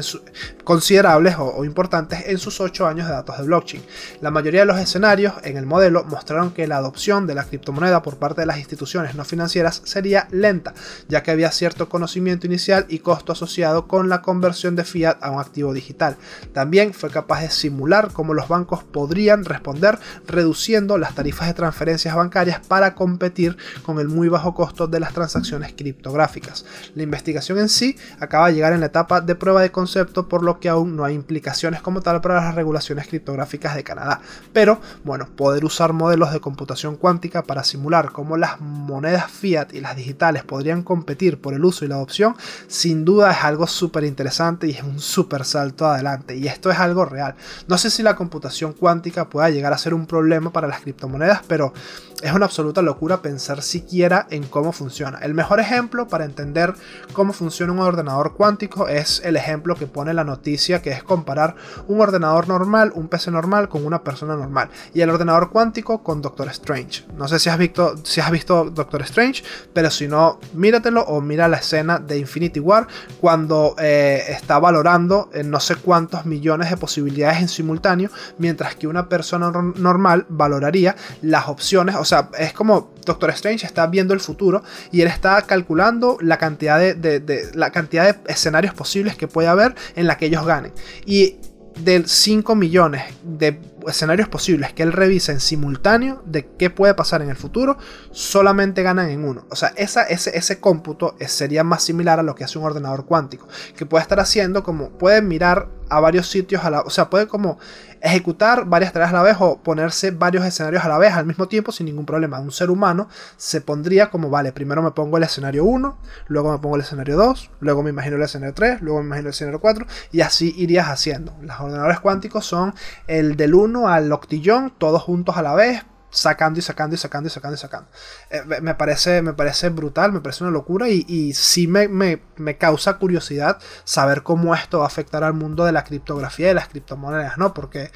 [0.64, 3.84] considerables o, o, importantes en sus 8 años de datos de blockchain.
[4.22, 8.02] La mayoría de los escenarios en el modelo mostraron que la adopción de la criptomoneda
[8.02, 10.74] por parte de las instituciones no financieras sería lenta,
[11.08, 15.32] ya que había cierto conocimiento inicial y costo asociado con la conversión de fiat a
[15.32, 16.18] un activo digital.
[16.54, 22.16] También fue capaz de simular cómo los bancos podrían responder reduciendo las tarifas de transferencias
[22.16, 26.66] bancarias para competir con el muy bajo costo de las transacciones criptográficas.
[26.96, 30.44] La investigación en sí acaba de llegar en la etapa de prueba de concepto, por
[30.44, 34.22] lo que aún no hay implicaciones como tal para las regulaciones criptográficas de Canadá.
[34.52, 39.82] Pero, bueno, poder usar modelos de computación cuántica para simular cómo las monedas fiat y
[39.82, 42.36] las digitales podrían competir por el uso y la adopción,
[42.68, 46.36] sin duda es algo súper interesante y es un súper salto adelante.
[46.36, 47.36] Y esto es algo real.
[47.68, 51.42] No sé si la computación cuántica pueda llegar a ser un problema para las criptomonedas,
[51.48, 51.74] pero
[52.22, 55.20] es una absoluta locura pensar siquiera en cómo funciona.
[55.20, 56.74] El mejor ejemplo para entender
[57.14, 61.56] cómo funciona un ordenador cuántico es el ejemplo que pone la noticia, que es comparar
[61.88, 64.70] un ordenador normal, un PC normal, con una persona normal.
[64.94, 67.06] Y el ordenador cuántico con Doctor Strange.
[67.18, 71.22] No sé si has visto, si has visto Doctor Strange, pero si no, míratelo o
[71.22, 72.88] mira la escena de Infinity War
[73.20, 78.88] cuando eh, está valorando en no sé cuántos millones de posibilidades en simultáneo, mientras que
[78.88, 84.20] una persona normal valoraría las opciones, o sea, es como Doctor Strange está viendo el
[84.20, 89.48] futuro y él está calculando la cantidad de, la cantidad de escenarios posibles que puede
[89.48, 90.72] haber en la que ellos ganen.
[91.06, 91.38] Y
[91.80, 97.22] de 5 millones de escenarios posibles que él revisa en simultáneo de qué puede pasar
[97.22, 97.78] en el futuro,
[98.12, 99.46] solamente ganan en uno.
[99.50, 103.06] O sea, esa, ese, ese cómputo sería más similar a lo que hace un ordenador
[103.06, 107.10] cuántico, que puede estar haciendo como puede mirar a varios sitios a la, o sea,
[107.10, 107.60] puede como
[108.02, 111.48] ejecutar varias tareas a la vez o ponerse varios escenarios a la vez al mismo
[111.48, 112.40] tiempo sin ningún problema.
[112.40, 113.08] Un ser humano
[113.38, 117.16] se pondría como, vale, primero me pongo el escenario 1, luego me pongo el escenario
[117.16, 120.54] 2, luego me imagino el escenario 3, luego me imagino el escenario 4 y así
[120.58, 121.34] irías haciendo.
[121.42, 122.74] Los ordenadores cuánticos son
[123.08, 127.28] el del 1 al octillón, todos juntos a la vez, sacando y sacando y sacando
[127.28, 127.90] y sacando y sacando.
[128.30, 132.22] Eh, me, parece, me parece brutal, me parece una locura y, y sí me, me,
[132.38, 136.54] me, causa curiosidad saber cómo esto va a afectar al mundo de la criptografía y
[136.54, 137.54] las criptomonedas, ¿no?
[137.54, 137.92] Porque,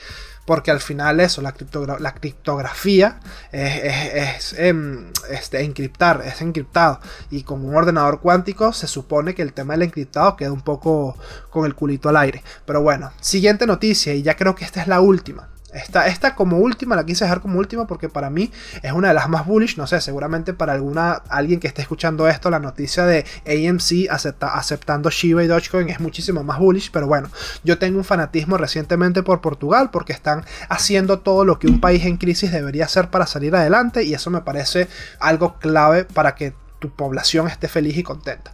[0.46, 3.20] porque al final eso, la, criptogra la criptografía
[3.52, 7.00] es, es, es, em, este, encriptar, es encriptado.
[7.30, 11.16] Y con un ordenador cuántico se supone que el tema del encriptado queda un poco
[11.52, 12.44] con el culito al aire.
[12.66, 15.50] Pero bueno, siguiente noticia y ya creo que esta es la última.
[15.78, 18.52] Esta, esta, como última, la quise dejar como última porque para mí
[18.82, 19.78] es una de las más bullish.
[19.78, 24.54] No sé, seguramente para alguna alguien que esté escuchando esto, la noticia de AMC acepta,
[24.56, 26.92] aceptando Shiba y Dogecoin es muchísimo más bullish.
[26.92, 27.30] Pero bueno,
[27.64, 32.06] yo tengo un fanatismo recientemente por Portugal porque están haciendo todo lo que un país
[32.06, 34.88] en crisis debería hacer para salir adelante y eso me parece
[35.20, 38.54] algo clave para que tu población esté feliz y contenta.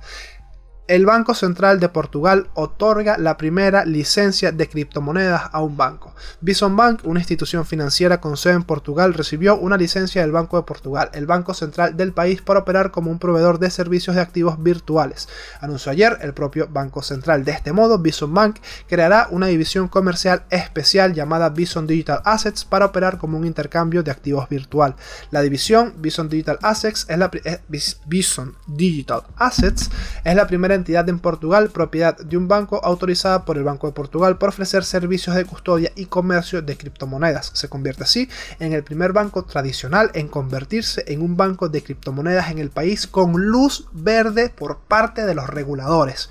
[0.87, 6.13] El Banco Central de Portugal otorga la primera licencia de criptomonedas a un banco.
[6.41, 10.63] Bison Bank, una institución financiera con sede en Portugal, recibió una licencia del Banco de
[10.63, 14.61] Portugal, el banco central del país, para operar como un proveedor de servicios de activos
[14.61, 15.29] virtuales.
[15.61, 17.45] Anunció ayer el propio Banco Central.
[17.45, 18.57] De este modo, Bison Bank
[18.87, 24.11] creará una división comercial especial llamada Bison Digital Assets para operar como un intercambio de
[24.11, 24.95] activos virtual.
[25.31, 27.61] La división Bison Digital Assets es la, eh,
[28.05, 29.89] Bison Digital Assets
[30.25, 33.93] es la primera entidad en Portugal, propiedad de un banco autorizada por el Banco de
[33.93, 37.51] Portugal por ofrecer servicios de custodia y comercio de criptomonedas.
[37.53, 42.51] Se convierte así en el primer banco tradicional en convertirse en un banco de criptomonedas
[42.51, 46.29] en el país con luz verde por parte de los reguladores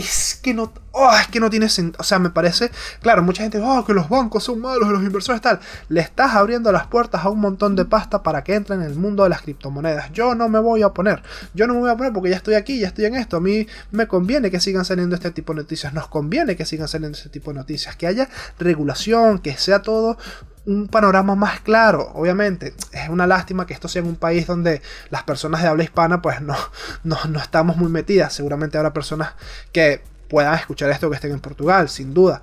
[0.00, 2.00] es que no, oh, es que no tiene sentido.
[2.00, 2.70] O sea, me parece,
[3.00, 5.60] claro, mucha gente, oh, que los bancos son malos, los inversores tal.
[5.88, 8.96] Le estás abriendo las puertas a un montón de pasta para que entren en el
[8.96, 10.12] mundo de las criptomonedas.
[10.12, 11.22] Yo no me voy a oponer.
[11.54, 13.36] Yo no me voy a poner porque ya estoy aquí, ya estoy en esto.
[13.36, 15.92] A mí me conviene que sigan saliendo este tipo de noticias.
[15.92, 17.96] Nos conviene que sigan saliendo este tipo de noticias.
[17.96, 18.28] Que haya
[18.58, 20.18] regulación, que sea todo
[20.66, 22.10] un panorama más claro.
[22.14, 25.84] Obviamente, es una lástima que esto sea en un país donde las personas de habla
[25.84, 26.56] hispana pues no,
[27.04, 28.32] no, no estamos muy metidas.
[28.32, 29.34] Seguramente habrá personas
[29.72, 32.42] que puedan escuchar esto que estén en Portugal, sin duda.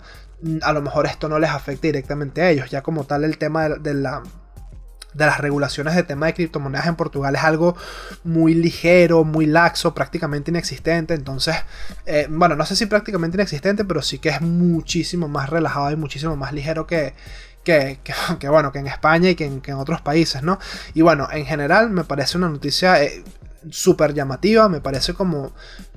[0.61, 3.70] A lo mejor esto no les afecta directamente a ellos, ya como tal el tema
[3.70, 4.22] de, la
[5.13, 7.76] de las regulaciones de tema de criptomonedas en Portugal es algo
[8.24, 11.15] muy ligero, muy laxo, prácticamente inexistente.
[11.15, 11.55] Entonces,
[12.05, 15.95] eh, bueno, no sé si prácticamente inexistente, pero sí que es muchísimo más relajado y
[15.95, 17.15] muchísimo más ligero que,
[18.39, 20.57] que, bueno, que en España y que en, otros países, ¿no?
[20.93, 23.24] Y bueno, en general me parece una noticia eh,
[23.70, 25.51] súper llamativa, me parece como...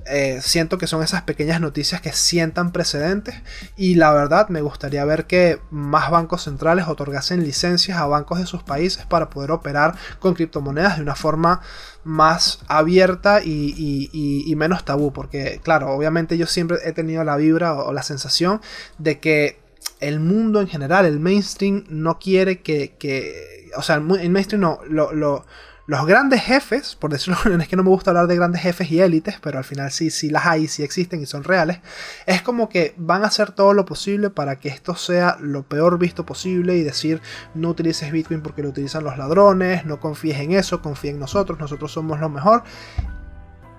[0.07, 3.35] Eh, siento que son esas pequeñas noticias que sientan precedentes
[3.77, 8.47] y la verdad me gustaría ver que más bancos centrales otorgasen licencias a bancos de
[8.47, 11.61] sus países para poder operar con criptomonedas de una forma
[12.03, 17.93] más abierta y, menos tabú porque claro obviamente yo siempre he tenido la vibra o
[17.93, 18.59] la sensación
[18.97, 19.60] de que
[20.01, 23.69] el mundo en general, el mainstream, no quiere que.
[23.77, 24.79] o sea, el mainstream no.
[24.89, 28.99] los grandes jefes, por decirlo, es que no me gusta hablar de grandes jefes y
[28.99, 31.79] élites, pero al final sí, sí las hay, sí existen y son reales.
[32.25, 35.99] Es como que van a hacer todo lo posible para que esto sea lo peor
[35.99, 37.21] visto posible y decir
[37.53, 41.59] no utilices Bitcoin porque lo utilizan los ladrones, no confíes en eso, confía en nosotros,
[41.59, 42.63] nosotros somos lo mejor.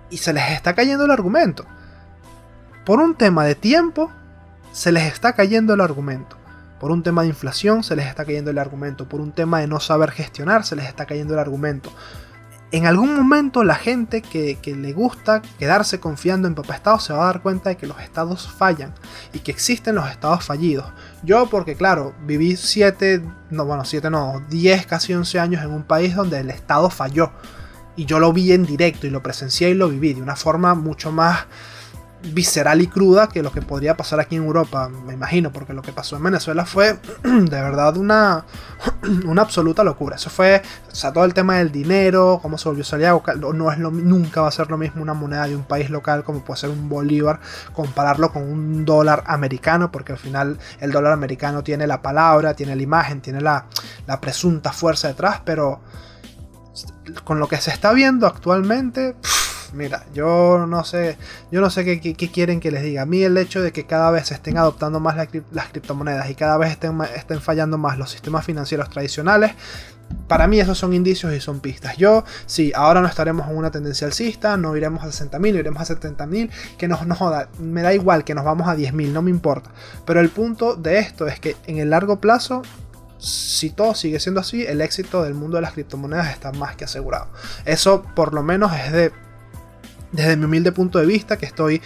[0.08, 1.64] Y se les está cayendo el argumento.
[2.84, 4.10] Por un tema de tiempo,
[4.72, 6.36] se les está cayendo el argumento.
[6.80, 9.08] Por un tema de inflación se les está cayendo el argumento.
[9.08, 11.92] Por un tema de no saber gestionar se les está cayendo el argumento.
[12.72, 17.24] En algún momento la gente que, le gusta quedarse confiando en papá Estado se va
[17.24, 18.94] a dar cuenta de que los estados fallan
[19.34, 20.86] y que existen los estados fallidos.
[21.22, 25.82] Yo porque claro, viví 7, no bueno, 7 no, 10, casi 11 años en un
[25.82, 27.30] país donde el estado falló.
[27.94, 30.74] Y yo lo vi en directo y lo presencié y lo viví de una forma
[30.74, 31.44] mucho más
[32.24, 35.82] visceral y cruda que lo que podría pasar aquí en Europa, me imagino, porque lo
[35.82, 38.44] que pasó en Venezuela fue de verdad una,
[39.26, 40.16] una absoluta locura.
[40.16, 43.22] Eso fue, o sea, todo el tema del dinero, cómo se volvió Santiago,
[43.54, 46.44] no es nunca va a ser lo mismo una moneda de un país local como
[46.44, 47.40] puede ser un bolívar,
[47.72, 52.76] compararlo con un dólar americano, porque al final el dólar americano tiene la palabra, tiene
[52.76, 53.66] la imagen, tiene la,
[54.06, 55.80] la presunta fuerza detrás, pero
[57.24, 59.16] con lo que se está viendo actualmente
[59.72, 61.16] mira, yo no sé,
[61.50, 63.02] yo no sé qué, quieren que les diga.
[63.02, 66.56] A mí el hecho de que cada vez estén adoptando más las criptomonedas y cada
[66.58, 69.52] vez estén, estén fallando más los sistemas financieros tradicionales,
[70.28, 71.96] para mí esos son indicios y son pistas.
[71.96, 75.94] Yo, sí, ahora no estaremos en una tendencia alcista, no iremos a 60.000, iremos a
[75.94, 79.30] 70.000, que nos, nos joda, me da igual que nos vamos a 10.000, no me
[79.30, 79.70] importa.
[80.06, 82.62] Pero el punto de esto es que en el largo plazo
[83.22, 86.84] si todo sigue siendo así, el éxito del mundo de las criptomonedas está más que
[86.84, 87.28] asegurado.
[87.64, 89.12] Eso por lo menos es de
[90.12, 91.80] desde mi humilde punto de vista, que estoy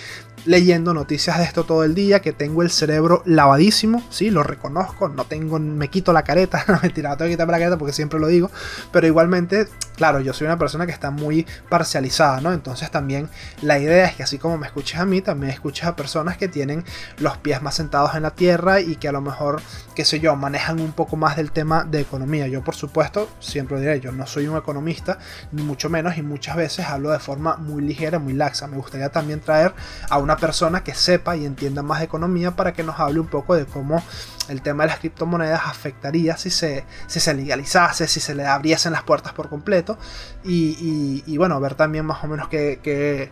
[0.45, 5.09] leyendo noticias de esto todo el día, que tengo el cerebro lavadísimo, sí, lo reconozco,
[5.09, 7.93] no tengo, me quito la careta, no mentira, no tengo que quitarme la careta porque
[7.93, 8.51] siempre lo digo,
[8.93, 12.53] pero igualmente, claro, yo soy una persona que está muy parcializada, ¿no?
[12.53, 13.29] Entonces también
[13.63, 16.49] la idea es que así como me escuches a mí, también escuches a personas que
[16.49, 16.85] tienen
[17.19, 19.61] los pies más sentados en la tierra y que a lo mejor,
[19.95, 22.47] qué sé yo, manejan un poco más del tema de economía.
[22.47, 25.19] Yo, por supuesto, siempre diré, yo no soy un economista,
[25.53, 28.67] ni mucho menos, y muchas veces hablo de forma muy ligera, muy laxa.
[28.67, 29.75] Me gustaría también traer
[30.09, 33.29] a una persona que sepa y entienda más de economía para que nos hable un
[33.29, 34.03] poco de cómo
[34.49, 38.93] el tema de las criptomonedas afectaría si se, si se legalizase, si se le abriesen
[38.93, 39.99] las puertas por completo.
[40.45, 43.31] Y, bueno, ver también más o menos qué,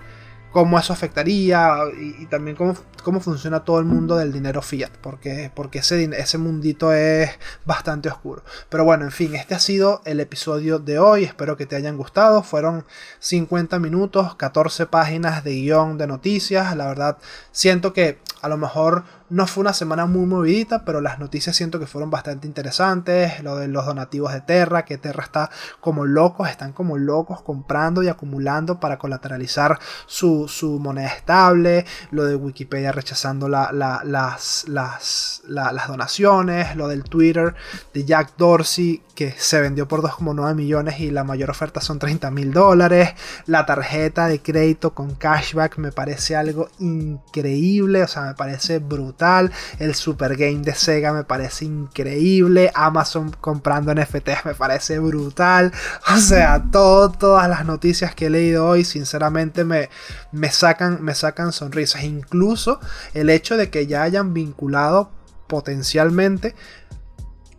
[0.55, 5.51] cómo eso afectaría y, también cómo, cómo, funciona todo el mundo del dinero fiat, porque,
[5.53, 7.29] porque ese, ese mundito es
[7.65, 8.45] bastante oscuro.
[8.69, 11.97] Pero bueno, en fin, este ha sido el episodio de hoy, espero que te hayan
[11.97, 12.85] gustado, fueron
[13.19, 17.19] 50 minutos, 14 páginas de guion de noticias, la verdad
[17.51, 21.81] siento que a lo mejor no fue una semana muy movidita, pero las noticias siento
[21.81, 23.43] que fueron bastante interesantes.
[23.43, 28.03] Lo de los donativos de Terra, que Terra está como locos, están como locos comprando
[28.03, 31.87] y acumulando para colateralizar su, moneda estable.
[32.11, 36.77] Lo de Wikipedia rechazando las, las, las, donaciones.
[36.77, 37.55] Lo del Twitter
[37.95, 42.31] de Jack Dorsey, que se vendió por 2,9 millones y la mayor oferta son 30
[42.31, 43.15] mil dólares.
[43.47, 49.95] La tarjeta de crédito con cashback me parece algo increíble, o sea, parece brutal el
[49.95, 52.71] Super Game de Sega me parece increíble.
[52.75, 55.73] Amazon comprando NFTs me parece brutal.
[56.15, 59.89] O sea, todo, todas las noticias que he leído hoy, sinceramente, me,
[60.33, 62.05] me, sacan, me sacan sonrisas.
[62.05, 62.79] Incluso
[63.15, 65.11] el hecho de que ya hayan vinculado
[65.47, 66.55] potencialmente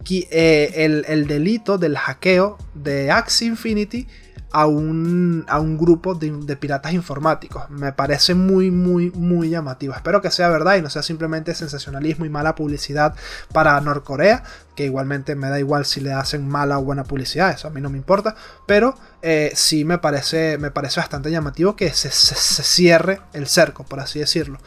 [0.10, 4.08] eh, el, el, delito del hackeo de Axie Infinity
[4.56, 7.70] a un, a un grupo de, piratas informáticos.
[7.70, 9.94] Me parece muy, muy, muy llamativo.
[9.94, 13.16] Espero que sea verdad y no sea simplemente sensacionalismo y mala publicidad
[13.52, 14.44] para Norcorea,
[14.74, 17.82] que igualmente me da igual si le hacen mala o buena publicidad, eso a mí
[17.82, 18.34] no me importa,
[18.66, 24.00] pero eh, sí me parece, me parece bastante llamativo que se, cierre el cerco, por
[24.00, 24.60] así decirlo.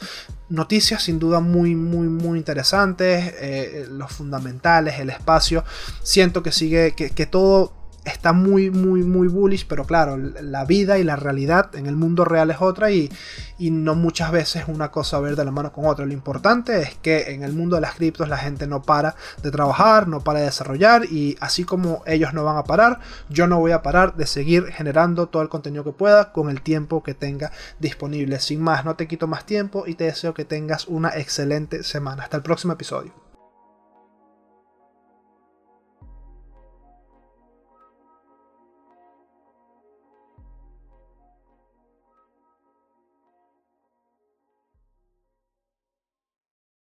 [0.50, 5.64] Noticias sin duda muy, muy, muy interesantes, eh, los fundamentales, el espacio.
[6.02, 7.77] Siento que sigue, que, que todo
[8.08, 12.24] está muy, muy, muy bullish, pero claro, la vida y la realidad en el mundo
[12.24, 13.10] real es otra y,
[13.58, 16.06] y no muchas veces una cosa ver de la mano con otra.
[16.06, 19.50] Lo importante es que en el mundo de las criptos la gente no para de
[19.50, 23.58] trabajar, no para de desarrollar y así como ellos no van a parar, yo no
[23.58, 27.14] voy a parar de seguir generando todo el contenido que pueda con el tiempo que
[27.14, 28.40] tenga disponible.
[28.40, 32.24] Sin más, no te quito más tiempo y te deseo que tengas una excelente semana.
[32.24, 33.27] Hasta el próximo episodio.